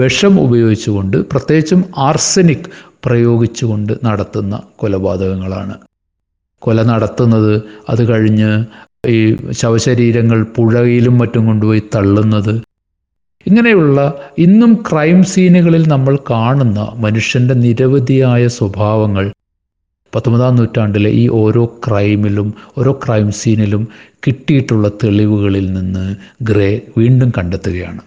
വിഷം 0.00 0.34
ഉപയോഗിച്ചുകൊണ്ട് 0.40 1.16
പ്രത്യേകിച്ചും 1.32 1.80
ആർസനിക് 2.08 2.68
പ്രയോഗിച്ചുകൊണ്ട് 3.04 3.92
നടത്തുന്ന 4.06 4.54
കൊലപാതകങ്ങളാണ്. 4.76 5.74
കൊല 6.62 6.82
നടത്തുന്നത് 6.82 7.54
അത് 7.88 8.02
കഴിഞ്ഞ് 8.08 8.50
ഈ 9.08 9.18
ശവശരീരങ്ങൾ 9.60 10.38
പുഴയിലും 10.56 11.18
മറ്റും 11.18 11.42
കൊണ്ടുപോയി 11.46 11.82
തള്ളുന്നത്. 11.94 12.54
ഇങ്ങനെയുള്ള 13.46 13.98
ഇന്നും 14.38 14.72
ക്രൈം 14.88 15.18
സീനുകളിൽ 15.32 15.82
നമ്മൾ 15.88 16.14
കാണുന്ന 16.30 16.80
മനുഷ്യന്റെ 16.96 17.54
നിരവധിയായ 17.64 18.44
സ്വഭാവങ്ങൾ 18.58 19.24
പത്തൊമ്പതാം 20.14 20.56
നൂറ്റാണ്ടിലെ 20.56 21.10
ഈ 21.10 21.28
ഓരോ 21.28 21.64
ക്രൈമിലും 21.86 22.54
ഓരോ 22.78 22.92
ക്രൈം 23.04 23.30
സീനിലും 23.32 23.84
കിട്ടിയിട്ടുള്ള 24.26 24.88
തെളിവുകളിൽ 25.04 25.72
നിന്ന് 25.72 26.04
ഗ്രേ 26.42 26.80
വീണ്ടും 26.98 27.32
കണ്ടെത്തുകയാണ്. 27.38 28.02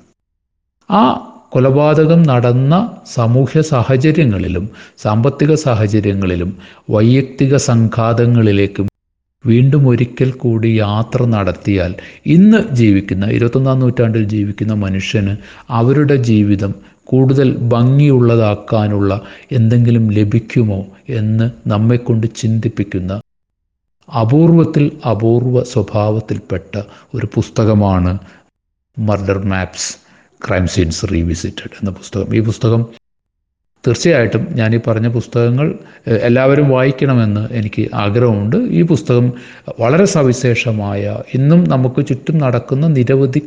ആ 0.89 1.01
കൊലപാതകം 1.49 2.23
നടന്ന 2.23 2.73
സാമൂഹ്യ 3.13 3.61
സാഹചര്യങ്ങളിലും 3.61 4.65
സാമ്പത്തിക 4.97 5.53
സാഹചര്യങ്ങളിലും 5.55 6.57
വൈയക്തിക 6.89 7.55
സംഘാതങ്ങളിലേക്കും 7.57 8.87
വീണ്ടും 9.45 9.87
ഒരിക്കൽ 9.87 10.31
കൂടി 10.31 10.69
യാത്ര 10.77 11.23
നടത്തിയാൽ 11.25 11.91
ഇന്ന് 12.25 12.59
ജീവിക്കുന്ന 12.71 13.25
ഇരുപത്തൊന്നാം 13.27 13.79
നൂറ്റാണ്ടിൽ 13.79 14.23
ജീവിക്കുന്ന 14.29 14.73
മനുഷ്യന് 14.73 15.33
അവരുടെ 15.69 16.15
ജീവിതം 16.23 16.73
കൂടുതൽ 17.09 17.49
ഭംഗിയുള്ളതാക്കാനുള്ള 17.73 19.11
എന്തെങ്കിലും 19.51 20.05
ലഭിക്കുമോ 20.11 20.79
എന്ന് 21.19 21.45
നമ്മെക്കൊണ്ട് 21.69 22.27
ചിന്തിപ്പിക്കുന്ന 22.35 23.13
അപൂർവത്തിൽ 24.09 24.85
അപൂർവ 25.11 25.63
സ്വഭാവത്തിൽപ്പെട്ട 25.73 26.73
ഒരു 27.15 27.27
പുസ്തകമാണ് 27.35 28.11
murder 28.97 29.39
maps 29.53 29.89
crime 30.41 30.65
scenes 30.67 31.05
revisited 31.13 31.75
എന്ന 31.79 31.91
പുസ്തകം. 31.91 32.27
ഈ 32.35 32.39
പുസ്തകം 32.39 32.81
തീർച്ചയായിട്ടും 33.83 34.43
ഞാൻ 34.59 34.69
ഈ 34.75 34.79
പറഞ്ഞ 34.87 35.07
പുസ്തകങ്ങൾ 35.07 35.67
എല്ലാവരും 36.27 36.67
വായിക്കണമെന്ന് 36.69 37.43
എനിക്ക് 37.59 37.83
ആഗ്രഹമുണ്ട്. 38.03 38.57
ഈ 38.77 38.81
പുസ്തകം 38.83 39.25
വളരെ 39.79 40.05
സവിശേഷമായ 40.15 41.03
ഇന്നും 41.33 41.61
നമുക്ക് 41.73 42.01
ചുറ്റും 42.09 42.37
നടക്കുന്ന 42.37 42.87
നിരവധി 42.97 43.41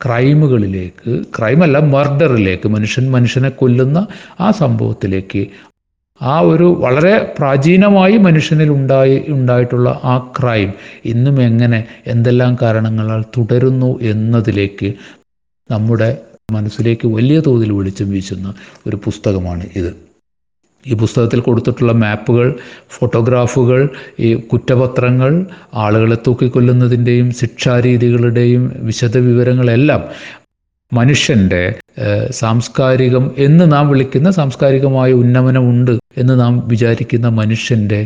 ക്രൈമുകളിലേക്ക് 0.00 1.12
ക്രൈമല്ല 1.38 1.78
മർഡറിലേക്ക് 1.94 2.68
മനുഷ്യൻ 2.68 3.10
മനുഷ്യനെ 3.10 3.48
കൊല്ലുന്ന 3.48 3.98
ആ 4.40 4.50
സംഭവത്തിലേക്ക് 4.50 5.42
ആ 6.20 6.40
ഒരു 6.40 6.64
വളരെ 6.80 7.34
പ്രാചീനമായി 7.38 8.16
മനുഷ്യനിൽ 8.18 8.70
ഉണ്ടായി 8.70 9.24
ഉണ്ടായിട്ടുള്ള 9.28 10.00
ആ 10.04 10.32
ക്രൈം 10.38 10.70
ഇന്നും 11.04 11.42
എങ്ങനെ 11.42 11.80
എന്തെല്ലാം 12.06 12.56
കാരണങ്ങളാൽ 12.62 13.22
തുടരുന്നു 13.36 13.98
എന്നതിലേക്ക് 14.02 14.90
നമ്മുടെ 15.70 16.10
മനസ്സിലേക്ക് 16.52 17.08
വലിയ 17.08 17.40
തോതിൽ 17.40 17.70
വെളിച്ചം 17.72 18.10
വീശുന്ന 18.10 18.48
ഒരു 18.86 18.96
പുസ്തകമാണ് 18.96 19.64
ഇത്. 19.74 19.92
ഈ 20.84 20.94
പുസ്തകത്തിൽ 20.94 21.40
കൊടുത്തിട്ടുള്ള 21.40 21.92
മാപ്പുകൾ 21.92 22.48
ഫോട്ടോഗ്രാഫുകൾ 22.90 23.80
ഈ 24.20 24.30
കുറ്റപത്രങ്ങൾ 24.50 25.32
ആളുകളെ 25.76 26.18
തൂക്കിക്കൊല്ലുന്നതിന്റെയും 26.26 27.30
ശിക്ഷാരീതികളുടെയും 27.32 28.64
വിശദവിവരങ്ങളെല്ലാം 28.86 30.02
മനുഷ്യന്റെ 30.92 31.62
സാംസ്കാരികം 32.40 33.24
എന്ന് 33.38 33.64
നാം 33.72 33.86
വിളിക്കുന്ന 33.88 34.30
സാംസ്കാരികമായ 34.30 35.12
ഉന്നമനമുണ്ട് 35.12 35.94
എന്ന് 36.16 36.34
നാം 36.40 36.52
വിചാരിക്കുന്ന 36.68 37.28
മനുഷ്യന്റെ 37.38 38.00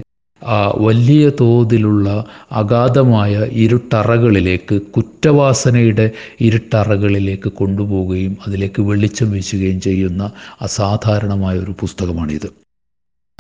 വലിയ 0.77 1.31
തോതിലുള്ള 1.41 2.25
അഗാധമായ 2.53 3.49
ഇരുട്ടറകളിലേക്ക് 3.53 4.83
കുറ്റവാസനയുടെ 4.83 6.11
ഇരുട്ടറകളിലേക്ക് 6.41 7.53
കൊണ്ടുപോവുകയും 7.53 8.39
അതിലേക്ക് 8.47 8.83
വെളിച്ചം 8.83 9.31
വീശുകയും 9.31 9.81
ചെയ്യുന്ന 9.81 10.33
അസാധാരണമായ 10.63 11.59
ഒരു 11.59 11.75
പുസ്തകമാണിത്. 11.81 12.53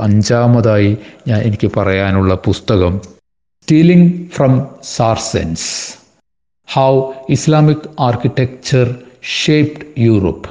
അഞ്ചാമതായി 0.00 0.96
ഞാൻ 1.28 1.40
എനിക്ക് 1.40 1.70
പറയാനുള്ള 1.76 2.34
പുസ്തകം 2.34 3.00
stealing 3.62 4.30
from 4.30 4.66
Saracens 4.82 5.94
how 6.72 7.12
Islamic 7.28 7.90
architecture 8.00 8.94
shaped 9.44 9.86
Europe 9.98 10.48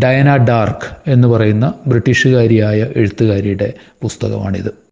Diana 0.00 0.36
Darke 0.36 1.10
എന്ന് 1.10 1.28
പറയുന്ന 1.28 1.74
ബ്രിട്ടീഷുകാരിയായ 1.86 2.86
എഴുത്തുകാരിയുടെ 2.96 3.74
പുസ്തകമാണിത്. 4.02 4.85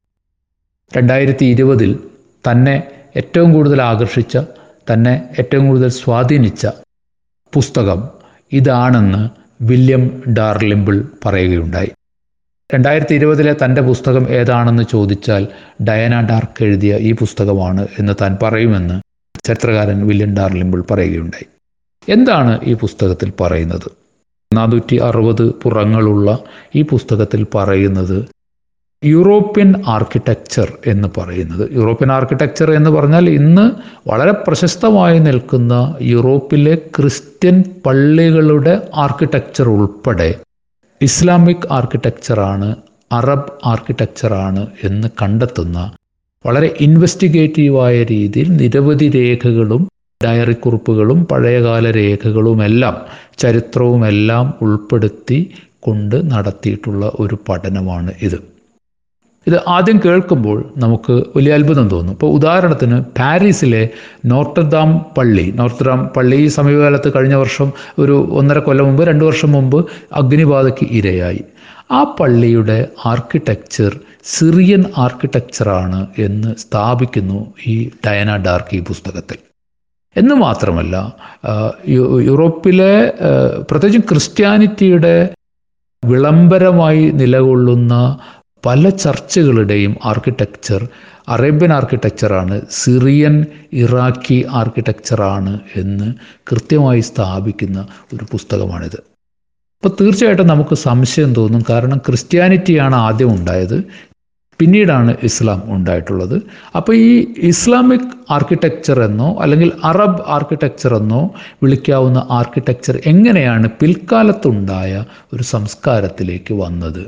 രണ്ടായിരത്തി 0.96 1.44
ഇരുപതിൽ 1.44 1.98
തന്നെ 2.50 2.82
ഏറ്റവും 3.16 3.52
കൂടുതൽ 3.52 3.82
ആകർഷിച്ച 3.82 4.38
തന്നെ 4.92 5.30
ഏറ്റവും 5.38 5.66
കൂടുതൽ 5.66 5.88
സ്വാധീനിച്ച 5.88 6.66
പുസ്തകം 7.54 8.08
ഇതാണെന്ന് 8.52 9.30
വില്യം 9.62 10.22
ഡാർലിംബിൾ 10.38 11.04
പറയുകയുണ്ടായി. 11.24 11.92
രണ്ടായിരത്തി 12.74 13.14
ഇരുപതിലെ 13.14 13.56
തന്റെ 13.64 13.80
പുസ്തകം 13.80 14.28
ഏതാണെന്ന് 14.28 14.82
ചോദിച്ചാൽ 14.82 15.48
ഡയന 15.88 16.20
ഡാർക്ക് 16.20 16.64
എഴുതിയ 16.64 16.96
ഈ 16.96 17.12
പുസ്തകമാണ് 17.12 17.88
എന്ന് 17.98 18.12
താൻ 18.20 18.38
പറയുമെന്ന് 18.42 19.00
ചരിത്രകാരൻ 19.44 20.06
വില്യം 20.06 20.36
ഡാർലിംബിൾ 20.36 20.84
പറയുകയുണ്ടായി. 20.90 21.46
എന്താണ് 22.08 22.60
ഈ 22.64 22.74
പുസ്തകത്തിൽ 22.74 23.32
പറയുന്നത്? 23.40 23.90
നാനൂറ്റി 24.52 24.96
അറുപത് 24.96 25.54
പുറങ്ങളുള്ള 25.54 26.38
ഈ 26.76 26.82
പുസ്തകത്തിൽ 26.82 27.46
പറയുന്നത് 27.54 28.28
യൂറോപ്യൻ 29.04 29.74
ആർക്കിടെക്ചർ 29.86 30.78
എന്ന് 30.86 31.08
പറയുന്നത്. 31.16 31.64
യൂറോപ്യൻ 31.72 32.12
ആർക്കിടെക്ചർ 32.12 32.68
എന്ന് 32.72 32.90
പറഞ്ഞാൽ 32.90 33.30
ഇന്ന് 33.30 33.64
വളരെ 34.08 34.32
പ്രശസ്തമായി 34.46 35.18
നിൽക്കുന്ന 35.18 35.74
യൂറോപ്പിലെ 36.06 36.74
ക്രിസ്ത്യൻ 36.96 37.56
പള്ളികളുടെ 37.86 38.74
ആർക്കിടെക്ചർ 38.94 39.68
ഉൾപ്പെടെ 39.68 40.30
ഇസ്ലാമിക് 41.00 41.66
ആർക്കിടെക്ചറാണ് 41.70 42.68
അറബ് 43.12 43.52
ആർക്കിടെക്ചറാണ് 43.64 44.66
എന്ന് 44.82 45.08
കണ്ടെത്തുന്ന 45.22 45.78
വളരെ 46.44 46.74
ഇൻവെസ്റ്റിഗേറ്റീവായ 46.80 48.04
രീതിയിൽ 48.04 48.48
നിരവധി 48.60 49.08
രേഖകളും 49.10 49.82
ഡയറി 50.20 50.52
കുറിപ്പുകളും 50.54 51.26
പഴയകാല 51.26 51.90
രേഖകളുമെല്ലാം 51.90 52.96
ചരിത്രവുമെല്ലാം 53.38 54.54
ഉൾപ്പെടുത്തി 54.62 55.38
കൊണ്ട് 55.80 56.30
നടത്തിയിട്ടുള്ള 56.30 57.12
ഒരു 57.20 57.38
പഠനമാണ് 57.48 58.12
ഇത്. 58.22 58.38
ഇത് 59.46 59.56
ആദ്യം 59.68 60.00
കേൾക്കുമ്പോൾ 60.04 60.58
നമുക്ക് 60.76 61.12
വലിയ 61.36 61.54
അത്ഭുതം 61.54 61.88
തോന്നും. 61.88 62.12
ഇപ്പോൾ 62.12 62.26
ഉദാഹരണത്തിന് 62.26 62.98
പാരീസിലെ 63.18 63.82
നോർട്ടർദാം 64.26 64.90
പള്ളി 65.18 65.46
നോർട്ടർദാം 65.56 66.10
പള്ളി 66.16 66.46
സമീപകാലത്ത് 66.46 67.12
കഴിഞ്ഞ 67.16 67.34
വർഷം 67.34 67.72
ഒരു 67.98 68.28
ഒന്നര 68.30 68.58
കൊല്ലം 68.58 68.86
മുമ്പ് 68.86 69.02
രണ്ട് 69.08 69.24
വർഷം 69.24 69.52
മുമ്പ് 69.52 69.78
അഗ്നിബാധയ്ക്ക് 70.12 70.86
ഇരയായി. 70.90 71.42
ആ 71.92 72.02
പള്ളിയുടെ 72.20 72.88
ആർക്കിടെക്ചർ 73.06 73.92
സിറിയൻ 74.24 74.84
ആർക്കിടെക്ചറാണ് 74.98 76.06
എന്ന് 76.18 76.54
സ്ഥാപിക്കുന്നു 76.58 77.52
ഈ 77.66 77.90
ഡയന 78.06 78.36
ഡാർക്ക് 78.36 78.76
ഈ 78.76 78.80
പുസ്തകത്തിൽ. 78.80 79.38
എന്ന് 80.16 80.34
മാത്രമല്ല 80.34 80.96
യൂറോപ്പിലെ 82.28 82.92
പ്രത്യേകിച്ചും 83.70 84.04
ക്രിസ്ത്യാനിറ്റിയുടെ 84.10 85.16
വിളംബരമായി 86.02 87.04
നിലകൊള്ളുന്ന 87.10 87.94
പല 88.66 88.90
ചർച്ചുകളുടെയും 89.04 89.94
ആർക്കിടെക്ചർ 90.10 90.82
അറേബ്യൻ 91.34 91.72
ആർക്കിടെക്ചറാണ് 91.72 92.56
സിറിയൻ 92.78 93.36
ഇറാഖി 93.82 94.38
ആർക്കിടെക്ചറാണ് 94.60 95.52
എന്ന് 95.82 96.08
കൃത്യമായി 96.50 97.02
സ്ഥാപിക്കുന്ന 97.10 97.78
ഒരു 98.14 98.24
പുസ്തകമാണിത്. 98.32 98.98
അപ്പോൾ 99.78 99.92
തീർച്ചയായിട്ടും 100.00 100.50
നമുക്ക് 100.52 100.74
സംശയം 100.88 101.30
തോന്നും 101.38 101.62
കാരണം 101.70 101.98
ക്രിസ്ത്യാനിറ്റിയാണ് 102.06 102.96
ആദ്യം 103.06 103.30
ഉണ്ടായത് 103.36 103.78
പിന്നീടാണ് 104.60 105.12
ഇസ്ലാം 105.28 105.60
ഉണ്ടായിട്ടുള്ളത്. 105.74 106.36
അപ്പോൾ 106.78 106.94
ഈ 107.06 107.10
ഇസ്ലാമിക് 107.52 108.12
ആർക്കിടെക്ചർ 108.34 108.98
എന്നോ 109.08 109.28
അല്ലെങ്കിൽ 109.42 109.70
അറബ് 109.90 110.22
ആർക്കിടെക്ചർ 110.34 110.92
എന്നോ 111.00 111.22
വിളിക്കാവുന്ന 111.62 112.20
ആർക്കിടെക്ചർ 112.38 112.96
എങ്ങനെയാണ് 113.12 113.68
പിൽക്കാലത്തുണ്ടായ 113.80 115.04
ഒരു 115.34 115.46
സംസ്കാരത്തിലേക്ക് 115.54 116.54
വന്നത്? 116.64 117.02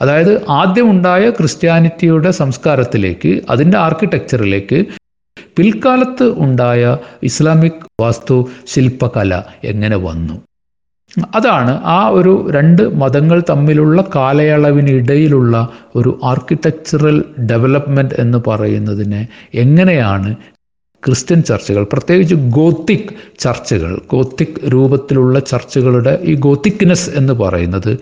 അതായത് 0.00 0.32
ആദ്യമുണ്ടായ 0.52 1.24
ക്രിസ്ത്യാനിറ്റിയുടെ 1.30 2.30
സംസ്കാരത്തിലേക്ക് 2.38 3.32
അതിന്റെ 3.50 3.78
ആർക്കിടെക്ചറിലേക്ക് 3.78 4.78
പിൽക്കാലത്ത് 5.56 6.26
ഉണ്ടായ 6.38 6.82
ഇസ്ലാമിക് 7.22 7.82
വാസ്തു 8.02 8.36
ശില്പകല 8.66 9.32
എങ്ങനെ 9.64 9.96
വന്നു? 10.04 10.36
അതാണ് 11.34 11.72
ആ 11.90 12.00
ഒരു 12.10 12.32
രണ്ട് 12.50 12.82
മതങ്ങൾ 12.94 13.38
തമ്മിലുള്ള 13.48 14.00
കാലയളവിനിടയിലുള്ള 14.14 15.54
ഒരു 15.94 16.20
ആർക്കിടെക്ചറൽ 16.24 17.16
ഡെവലപ്മെന്റ് 17.50 18.14
എന്ന് 18.18 18.38
പറയുന്നതിനെ 18.48 19.22
എങ്ങനെയാണ് 19.54 20.30
ക്രിസ്ത്യൻ 21.02 21.42
ചർച്ചുകൾ 21.42 21.84
പ്രത്യേകിച്ച് 21.86 22.36
ഗോത്തിക് 22.54 23.10
ചർച്ചുകൾ 23.38 23.92
ഗോത്തിക് 24.08 24.58
രൂപത്തിലുള്ള 24.72 25.38
ചർച്ചുകളുടെ 25.50 26.18
ഈ 26.24 26.34
ഗോത്തിക്നെസ് 26.40 27.10
എന്ന് 27.16 27.34
പറയുന്നത് 27.40 27.92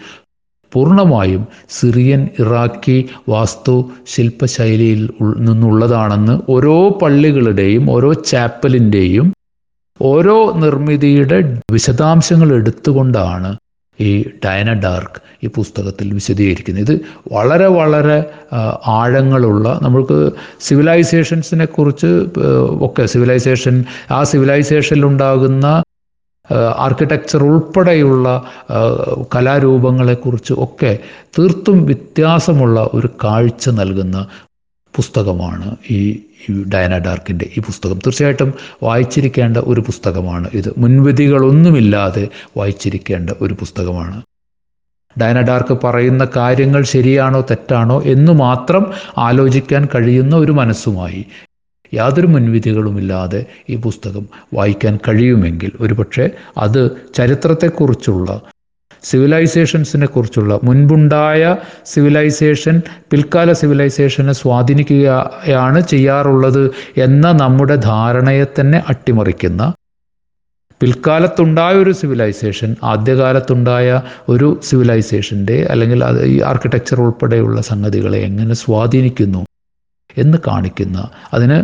പൂർണമായും 0.72 1.42
സിറിയൻ 1.70 2.28
ഇറാഖി 2.38 2.98
വാസ്തു 3.28 3.74
ശില്പശൈലിയിൽ 4.06 5.02
നിന്നുള്ളതാണെന്ന് 5.38 6.40
ഓരോ 6.48 6.98
പള്ളികളുടെയും 7.02 7.90
ഓരോ 7.90 8.12
ചാപ്പലിന്റെയും 8.12 9.28
ഓരോ 10.00 10.52
നിർമ്മിതിയുടെ 10.56 11.38
വിശദാംശങ്ങൾ 11.72 12.52
എടുത്തുകൊണ്ടാണ് 12.52 13.50
ഈ 13.98 14.24
ഡയന 14.44 14.72
ഡാർക്ക് 14.72 15.20
ഈ 15.44 15.48
പുസ്തകത്തിൽ 15.48 16.12
വിശദീകരിക്കുന്നത്. 16.12 16.90
ഇത് 16.90 16.94
വളരെ 17.32 17.66
വളരെ 17.66 18.18
ആഴങ്ങളുള്ള 18.86 19.80
നമ്മൾക്ക് 19.82 20.18
സിവിലൈസേഷൻസിനെ 20.60 21.64
കുറിച്ച് 21.64 22.10
ഒക്കെ 22.80 23.06
സിവിലൈസേഷൻ 23.06 23.84
ആ 24.10 24.22
സിവിലൈസേഷനിലുണ്ടാകുന്ന 24.24 25.66
ആർക്കിടെക്ചർ 26.54 27.44
ഉൾപ്പെടെയുള്ള 27.44 28.42
കലാരൂപങ്ങളെക്കുറിച്ച് 29.34 30.52
ഒക്കെ 30.58 30.98
തീർത്തും 31.38 31.84
വ്യത്യാസമുള്ള 31.86 32.90
ഒരു 32.94 33.08
കാഴ്ച 33.24 33.68
നൽകുന്ന 33.70 34.26
പുസ്തകമാണ് 34.96 35.76
ഈ 35.90 36.22
ഡയന 36.74 36.98
ഡാർക്കിന്റെ 36.98 37.46
ഈ 37.56 37.60
പുസ്തകം. 37.60 37.98
തീർച്ചയായിട്ടും 37.98 38.54
വായിച്ചിരിക്കേണ്ട 38.82 39.56
ഒരു 39.56 39.80
പുസ്തകമാണ് 39.80 40.48
ഇത്. 40.54 40.74
മുൻവിധികളൊന്നുമില്ലാതെ 40.78 42.28
വായിച്ചിരിക്കേണ്ട 42.56 43.30
ഒരു 43.40 43.54
പുസ്തകമാണ്. 43.54 44.22
ഡയന 45.20 45.40
ഡാർക്ക് 45.40 45.78
പറയുന്ന 45.84 46.28
കാര്യങ്ങൾ 46.36 46.82
ശരിയാണോ 46.82 47.40
തെറ്റാണോ 47.40 48.02
എന്ന് 48.02 48.32
മാത്രം 48.32 48.92
ആലോചിക്കാൻ 49.18 49.88
കഴിയുന്ന 49.94 50.36
ഒരു 50.36 50.52
മനസ്സുമായി 50.52 51.26
യാതൊരു 51.92 52.26
മുൻവിധികളുമില്ലാതെ 52.26 53.40
ഈ 53.70 53.76
പുസ്തകം 53.76 54.24
വായിക്കാൻ 54.54 54.98
കഴിയുമെങ്കിൽ 55.08 55.72
ഒരുപക്ഷെ 55.80 56.26
അത് 56.58 56.80
ചരിത്രത്തെക്കുറിച്ചുള്ള 57.14 58.30
സിവിലൈസേഷൻസിനെ 59.04 60.06
കുറിച്ചുള്ള 60.06 60.60
മുൻപുണ്ടായ 60.62 61.42
സിവിലൈസേഷൻ 61.86 62.76
പിൽക്കാല 63.10 63.52
സിവിലൈസേഷനെ 63.52 64.32
സ്വാധീനിക്കുകയാണ് 64.32 65.80
ചെയ്യാറുള്ളത് 65.86 66.62
എന്ന 66.96 67.32
നമ്മുടെ 67.32 67.76
ധാരണയെ 67.84 68.46
തന്നെ 68.60 68.84
അട്ടിമറിക്കുന്ന 68.88 69.72
പിൽക്കാലത്തുണ്ടായ 70.80 71.74
ഒരു 71.74 71.92
സിവിലൈസേഷൻ 71.92 72.76
ആദ്യകാലത്തുണ്ടായ 72.82 73.86
ഒരു 74.28 74.60
സിവിലൈസേഷന്റെ 74.62 75.66
അല്ലെങ്കിൽ 75.70 76.04
അത് 76.04 76.26
ഈ 76.26 76.40
ആർക്കിടെക്ചർ 76.40 77.00
ഉൾപ്പെടെയുള്ള 77.00 77.60
സംഗതികളെ 77.62 78.18
എങ്ങനെ 78.22 78.54
സ്വാധീനിക്കുന്നു 78.54 79.47
എന്ന് 80.18 80.38
കാണിക്കുന്ന 80.46 80.98
അതിന് 81.34 81.58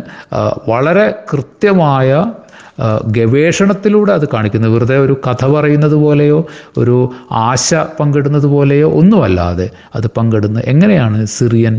വളരെ 0.70 1.06
കൃത്യമായ 1.32 2.08
ഗവേഷണത്തിലൂടെ 3.06 4.12
അത് 4.12 4.28
കാണിക്കുന്നത് 4.28 4.72
വെറുതെ 4.72 4.98
ഒരു 4.98 5.20
കഥ 5.26 5.46
പറയുന്നത് 5.46 5.94
പോലെയോ 5.94 6.38
ഒരു 6.76 6.96
ആശ 7.30 7.74
പങ്കിടുന്നത് 8.00 8.46
പോലെയോ 8.46 8.88
ഒന്നുമല്ലാതെ 8.90 9.70
അത് 9.94 10.06
പങ്കിടുന്ന 10.06 10.60
എങ്ങനെയാണ് 10.64 11.26
സിറിയൻ 11.26 11.74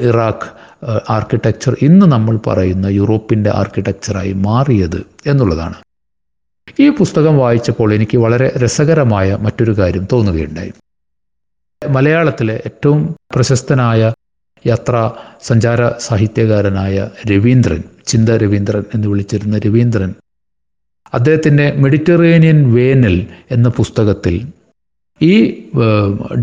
ഇറാഖ് 0.00 0.48
ആർക്കിടെക്ചർ 1.10 1.76
ഇന്ന് 1.82 2.06
നമ്മൾ 2.06 2.38
പറയുന്ന 2.46 2.86
യൂറോപ്പിന്റെ 2.86 3.50
ആർക്കിടെക്ചറായി 3.50 4.32
മാറിയത് 4.46 5.00
എന്നുള്ളതാണ്. 5.26 5.74
ഈ 6.80 6.86
പുസ്തകം 6.90 7.38
വായിച്ചപ്പോൾ 7.38 7.94
എനിക്ക് 7.94 8.18
വളരെ 8.18 8.52
രസകരമായ 8.56 9.38
മറ്റൊരു 9.40 9.72
കാര്യം 9.78 10.04
തോന്നുകയുണ്ടായി. 10.12 10.72
മലയാളത്തിലെ 11.82 12.62
ഏറ്റവും 12.66 13.00
പ്രശസ്തനായ 13.34 14.02
യാത്രാ 14.64 15.02
സഞ്ചാര 15.42 15.90
സാഹിത്യകാരനായ 15.98 16.96
രവീന്ദ്രൻ 17.30 17.80
ചിന്ത 18.06 18.28
രവീന്ദ്രൻ 18.42 18.84
എന്ന് 18.94 19.08
വിളിച്ചിരുന്ന 19.08 19.58
രവീന്ദ്രൻ 19.58 20.10
അദ്ദേഹത്തിന്റെ 21.12 21.72
മെഡിറ്ററേനിയൻ 21.76 22.74
വേനൽ 22.74 23.16
എന്ന 23.50 23.68
പുസ്തകത്തിൽ 23.68 24.36
ഈ 25.20 25.34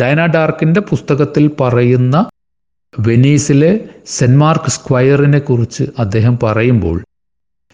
ഡയന 0.02 0.26
ഡാർക്കിന്റെ 0.26 0.82
പുസ്തകത്തിൽ 0.82 1.46
പറയുന്ന 1.62 2.18
വെനീസിലെ 2.94 3.72
സെന്റ് 4.08 4.38
മാർക്ക് 4.38 4.72
സ്ക്വയറിനെ 4.72 5.40
കുറിച്ച് 5.40 5.84
അദ്ദേഹം 5.98 6.40
പറയുമ്പോൾ 6.44 6.98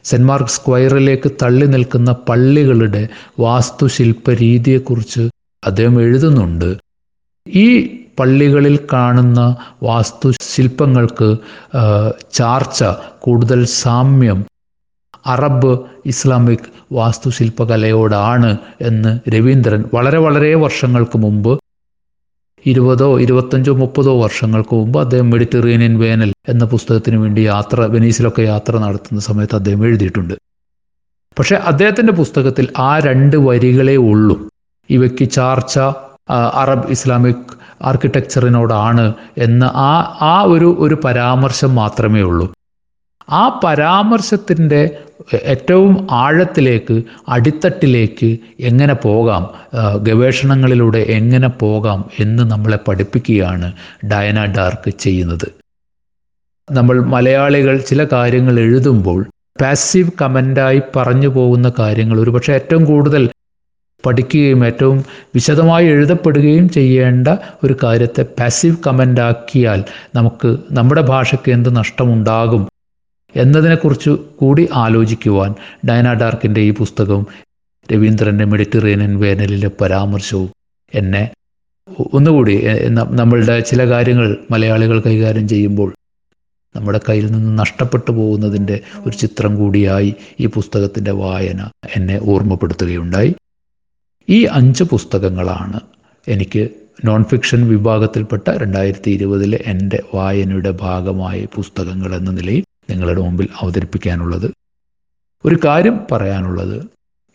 സെന്റ് 0.06 0.26
മാർക്ക് 0.26 0.50
സ്ക്വയറിലേക്ക് 0.50 1.30
തള്ളി 1.42 1.66
നിൽക്കുന്ന 1.66 2.12
പള്ളികളുടെ 2.28 3.04
വാസ്തുശില്പ 3.40 4.30
രീതിയെക്കുറിച്ച് 4.42 5.24
അദ്ദേഹം 5.64 5.96
എഴുതുന്നുണ്ട്. 6.02 6.70
ഈ 7.48 7.68
പള്ളികളിൽ 8.20 8.80
കാണുന്ന 8.94 9.42
വാസ്തുശില്പങ്ങൾക്ക് 9.84 11.30
ചാർച്ച 12.34 12.84
കൂടുതൽ 13.20 13.66
സാമ്യം. 13.66 14.40
അറബ് 15.28 15.72
ഇസ്ലാമിക് 16.06 16.68
വാസ്തുശില്പകലയോടാണ് 16.92 18.58
എന്ന് 18.82 19.12
രവീന്ദ്രൻ 19.30 19.84
വളരെ 19.94 20.20
വളരെ 20.20 20.56
വർഷങ്ങൾക്ക് 20.56 21.18
മുമ്പ് 21.18 21.54
ഇരുപതോ 22.66 23.20
ഇരുപത്തഞ്ചോ 23.20 23.74
മുപ്പതോ 23.74 24.24
വർഷങ്ങൾക്ക് 24.24 24.76
മുമ്പ് 24.76 25.00
അദ്ദേഹം 25.00 25.30
മെഡിറ്ററേനിയൻ 25.30 26.00
വേനൽ 26.00 26.32
എന്ന 26.50 26.64
പുസ്തകത്തിന് 26.66 27.18
വേണ്ടി 27.18 27.42
യാത്ര 27.42 27.82
വെനീസിലൊക്കെ 27.82 28.42
യാത്ര 28.42 28.78
നടത്തുന്ന 28.78 29.22
സമയത്ത് 29.22 29.56
അദ്ദേഹം 29.56 29.86
എഴുതിയിട്ടുണ്ട്. 29.86 30.34
പക്ഷേ 31.38 31.56
അദ്ദേഹത്തിന്റെ 31.56 32.14
പുസ്തകത്തിൽ 32.14 32.66
ആ 32.78 33.00
രണ്ട് 33.00 33.38
വരികളേ 33.48 33.96
ഉള്ളൂ. 34.10 34.36
ഇവയ്ക്ക് 34.90 35.26
ചാർച്ച 35.30 35.76
അറബ് 36.62 36.88
ഇസ്ലാമിക് 36.88 37.52
ആർക്കിടെക്ചറിനോടാണ് 37.82 39.06
എന്ന 39.38 39.64
ആ 39.86 39.92
ആ 40.26 40.36
ഒരു 40.54 40.76
ഒരു 40.80 40.96
പരാമർശം 41.06 41.76
മാത്രമേ 41.76 42.22
ഉള്ളൂ. 42.22 42.48
ആ 43.32 43.60
പരാമർശത്തിന്റെ 43.64 44.80
ഏറ്റവും 45.52 46.08
ആഴത്തിലേക്ക് 46.14 46.96
അടിത്തട്ടിലേക്ക് 47.30 48.30
എങ്ങനെ 48.60 48.94
പോകാം 49.06 49.44
ഗവേഷണങ്ങളിലൂടെ 50.08 51.02
എങ്ങനെ 51.18 51.48
പോകാം 51.62 52.10
എന്ന് 52.20 52.44
നമ്മളെ 52.52 52.80
പഠിപ്പിക്കുകയാണ് 52.88 53.70
ഡയന 54.06 54.46
ഡാർക്ക് 54.58 54.90
ചെയ്യുന്നത്. 54.98 55.48
നമ്മൾ 56.68 56.96
മലയാളികൾ 57.06 57.78
ചില 57.90 58.04
കാര്യങ്ങൾ 58.14 58.60
എഴുതുമ്പോൾ 58.60 59.20
പാസീവ് 59.62 60.12
കമന്റായി 60.22 60.82
പറഞ്ഞു 60.96 61.28
പോകുന്ന 61.28 61.72
കാര്യങ്ങൾ 61.80 62.20
ഒരുപക്ഷെ 62.20 62.54
ഏറ്റവും 62.54 62.86
കൂടുതൽ 62.86 63.24
പഠിക്കുകയും 64.06 64.66
ഏറ്റവും 64.66 64.98
വിശദമായി 65.36 65.88
എഴുതപ്പെടുകയും 65.88 66.70
ചെയ്യേണ്ട 66.70 67.28
ഒരു 67.64 67.78
കാര്യത്തെ 67.84 68.24
പാസീവ് 68.40 68.78
കമന്റ് 68.88 69.22
ആക്കിയാൽ 69.22 69.82
നമുക്ക് 70.16 70.50
നമ്മുടെ 70.72 71.02
ഭാഷയ്ക്ക് 71.06 71.52
എന്ത് 71.52 71.76
നഷ്ടമുണ്ടാകും 71.76 72.64
എന്നതിനെക്കുറിച്ച് 73.36 74.12
കൂടി 74.40 74.70
ആലോചിക്കുവാൻ 74.76 75.52
ഡയന 75.88 76.14
ഡാർക്കിന്റെ 76.14 76.62
ഈ 76.62 76.72
പുസ്തകവും 76.72 77.26
രവീന്ദ്രന്റെ 77.90 78.46
മെഡിറ്ററേനിയൻ 78.46 79.20
വേനലിലെ 79.20 79.70
പരാമർശവും 79.82 80.50
എന്നെ 80.94 81.24
ഒന്നുകൂടി 82.14 82.54
നമ്മളുടെ 83.20 83.60
ചില 83.62 83.90
കാര്യങ്ങൾ 83.90 84.38
മലയാളികൾ 84.52 85.00
കൈകാര്യം 85.02 85.48
ചെയ്യുമ്പോൾ 85.48 85.90
നമ്മുടെ 86.76 87.00
കയ്യിൽ 87.10 87.32
നിന്ന് 87.32 87.60
നഷ്ടപ്പെട്ടു 87.60 88.12
പോകുന്നതിന്റെ 88.12 88.76
ഒരു 89.06 89.16
ചിത്രം 89.18 89.56
കൂടിയായി 89.56 90.10
ഈ 90.40 90.46
പുസ്തകത്തിന്റെ 90.48 91.12
വായന 91.22 91.62
എന്നെ 91.96 92.20
ഓർമ്മപ്പെടുത്തുകയുണ്ടായി. 92.24 93.32
ഈ 94.30 94.46
അഞ്ച് 94.46 94.84
പുസ്തകങ്ങളാണ് 94.84 95.80
എനിക്ക് 96.28 96.70
നോൺ 97.06 97.24
ഫിക്ഷൻ 97.24 97.68
വിഭാഗത്തിൽപ്പെട്ട 97.68 98.50
രണ്ടായിരത്തി 98.50 99.12
ഇരുപതിലെ 99.12 99.64
എന്റെ 99.66 100.04
വായനയുടെ 100.14 100.72
ഭാഗമായ 100.72 101.46
പുസ്തകങ്ങൾ 101.56 102.16
എന്ന 102.16 102.32
നിലയിൽ 102.32 102.64
നിങ്ങളുടെ 102.90 103.22
മുമ്പിൽ 103.22 103.48
അവതരിപ്പിക്കാനുള്ളത്. 103.62 104.52
ഒരു 105.46 105.58
കാര്യം 105.66 106.00
പറയാനുള്ളത്. 106.12 106.78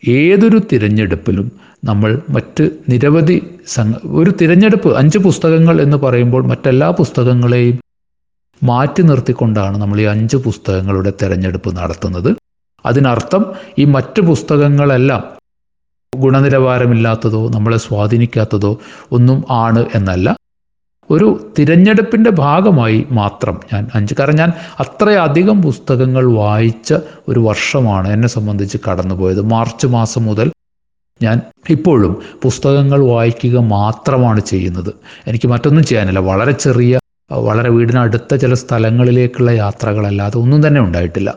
ഏതൊരു 0.07 0.61
തിരഞ്ഞെടുപ്പിലും 0.71 1.51
നമ്മൾ 1.85 2.21
മറ്റ് 2.29 2.69
നിരവധി 2.89 3.41
സംഘ 3.67 3.93
ഒരു 4.05 4.29
തിരഞ്ഞെടുപ്പ് 4.29 4.97
അഞ്ച് 4.97 5.17
പുസ്തകങ്ങൾ 5.17 5.81
എന്ന് 5.81 5.97
പറയുമ്പോൾ 5.97 6.47
മറ്റെല്ലാ 6.47 6.89
പുസ്തകങ്ങളെയും 6.89 7.79
മാറ്റി 8.63 9.01
നിർത്തിക്കൊണ്ടാണ് 9.01 9.77
നമ്മൾ 9.77 10.01
ഈ 10.01 10.03
അഞ്ച് 10.03 10.37
പുസ്തകങ്ങളുടെ 10.37 11.13
തിരഞ്ഞെടുപ്പ് 11.21 11.77
നടത്തുന്നത്. 11.77 12.35
അതിനർത്ഥം 12.85 13.45
ഈ 13.79 13.85
മറ്റ് 13.85 14.21
പുസ്തകങ്ങളെല്ലാം 14.21 15.40
ഗുണനിലവാരമില്ലാത്തതോ 16.15 17.49
നമ്മളെ 17.49 17.77
സ്വാധീനിക്കാത്തതോ 17.77 18.79
ഒന്നും 19.11 19.43
ആണ് 19.49 19.85
എന്നല്ല. 19.95 20.35
ഒരു 21.09 21.53
തിരഞ്ഞെടുപ്പിന്റെ 21.59 22.29
ഭാഗമായി 22.29 23.07
മാത്രം 23.11 23.59
ഞാൻ 23.73 23.87
അഞ്ച് 23.95 24.13
കാരണം 24.19 24.35
ഞാൻ 24.35 24.51
അത്രയധികം 24.79 25.61
പുസ്തകങ്ങൾ 25.61 26.33
വായിച്ച 26.37 26.93
ഒരു 27.27 27.39
വർഷമാണ് 27.39 28.07
എന്നെ 28.13 28.27
സംബന്ധിച്ച് 28.27 28.77
കടന്നുപോയത്. 28.87 29.41
മാർച്ച് 29.41 29.87
മാസം 29.87 30.25
മുതൽ 30.25 30.51
ഞാൻ 31.21 31.41
ഇപ്പോഴും 31.69 32.13
പുസ്തകങ്ങൾ 32.41 33.05
വായിക്കുക 33.05 33.57
മാത്രമാണ് 33.57 34.41
ചെയ്യുന്നത്. 34.41 34.91
എനിക്ക് 35.27 35.47
മറ്റൊന്നും 35.47 35.83
ചെയ്യാനില്ല. 35.83 36.19
വളരെ 36.19 36.51
ചെറിയ 36.51 36.99
വളരെ 37.31 37.69
വീടിനടുത്ത 37.69 38.35
ചില 38.35 38.53
സ്ഥലങ്ങളിലേക്കുള്ള 38.53 39.51
യാത്രകളല്ലാതെ 39.51 40.37
ഒന്നും 40.37 40.67
തന്നെ 40.67 40.81
ഉണ്ടായിട്ടില്ല. 40.81 41.29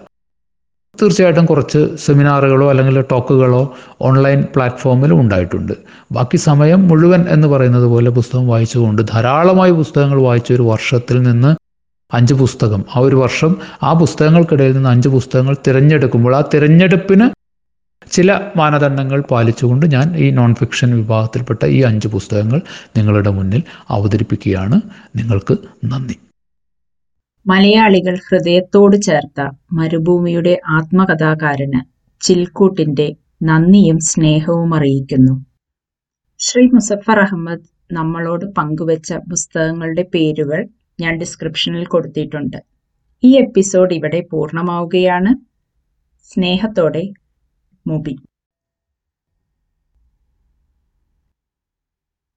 തീർച്ചയായിട്ടും 1.03 1.47
കുറച്ച് 1.47 1.97
സെമിനാറുകളോ 1.97 2.71
അല്ലെങ്കിൽ 2.71 3.01
ടോക്കുകളോ 3.01 3.75
ഓൺലൈൻ 4.01 4.45
പ്ലാറ്റ്ഫോമിൽ 4.55 5.13
ഉണ്ടായിട്ടുണ്ട്. 5.13 5.73
ബാക്കി 6.13 6.37
സമയം 6.37 6.89
മുഴുവൻ 6.89 7.29
എന്ന് 7.29 7.49
പറയുന്നത് 7.49 7.85
പോലെ 7.85 8.11
പുസ്തകം 8.11 8.49
വായിച്ചുകൊണ്ട് 8.49 9.03
ധാരാളമായി 9.13 9.71
പുസ്തകങ്ങൾ 9.71 10.23
വായിച്ച 10.23 10.53
ഒരു 10.53 10.63
വർഷത്തിൽ 10.63 11.23
നിന്ന് 11.23 11.57
അഞ്ച് 12.15 12.35
പുസ്തകം. 12.35 12.85
ആ 12.97 13.01
ഒരു 13.01 13.17
വർഷം 13.17 13.57
ആ 13.83 13.93
പുസ്തകങ്ങൾക്കിടയിൽ 13.93 14.75
നിന്ന് 14.75 14.89
അഞ്ച് 14.89 15.09
പുസ്തകങ്ങൾ 15.09 15.57
തിരഞ്ഞെടുക്കുമ്പോൾ 15.67 16.37
ആ 16.37 16.43
തിരഞ്ഞെടുപ്പിന് 16.55 17.31
ചില 18.11 18.41
മാനദണ്ഡങ്ങൾ 18.57 19.21
പാലിച്ചുകൊണ്ട് 19.21 19.87
ഞാൻ 19.87 20.17
ഈ 20.17 20.31
നോൺ 20.31 20.55
ഫിക്ഷൻ 20.55 20.97
വിഭാഗത്തിൽപ്പെട്ട 20.97 21.67
ഈ 21.67 21.83
അഞ്ച് 21.83 22.09
പുസ്തകങ്ങൾ 22.09 22.61
നിങ്ങളുടെ 22.97 23.31
മുന്നിൽ 23.31 23.63
അവതരിപ്പിക്കുകയാണ്. 23.91 24.81
നിങ്ങൾക്ക് 25.17 25.57
നന്ദി. 25.85 26.17
മലയാളികൾ 27.47 28.15
ഹൃദയത്തോട് 28.29 28.97
ചേർത്ത 29.03 29.41
മരുഭൂമിയുടെ 29.73 30.61
ആത്മകഥാകാരന് 30.69 31.81
ചിൽക്കൂട്ടിന്റെ 32.23 33.17
നന്ദിയും 33.43 33.99
സ്നേഹവും 34.11 34.75
അറിയിക്കുന്നു. 34.75 35.35
ശ്രീ 36.41 36.63
മുസഫർ 36.67 37.19
അഹമ്മദ് 37.21 37.67
നമ്മളോട് 37.93 38.47
പങ്കുവച്ച 38.59 39.13
പുസ്തകങ്ങളുടെ 39.31 40.05
പേരുകൾ 40.15 40.61
ഞാൻ 41.01 41.13
ഡിസ്ക്രിപ്ഷനിൽ 41.19 41.85
കൊടുത്തിട്ടുണ്ട്. 41.85 42.59
ഈ 43.23 43.31
എപ്പിസോഡ് 43.37 43.95
ഇവിടെ 43.95 44.21
പൂർണമാവുകയാണ്. 44.31 45.33
സ്നേഹത്തോടെ 46.31 47.05
മുബി. 47.87 48.15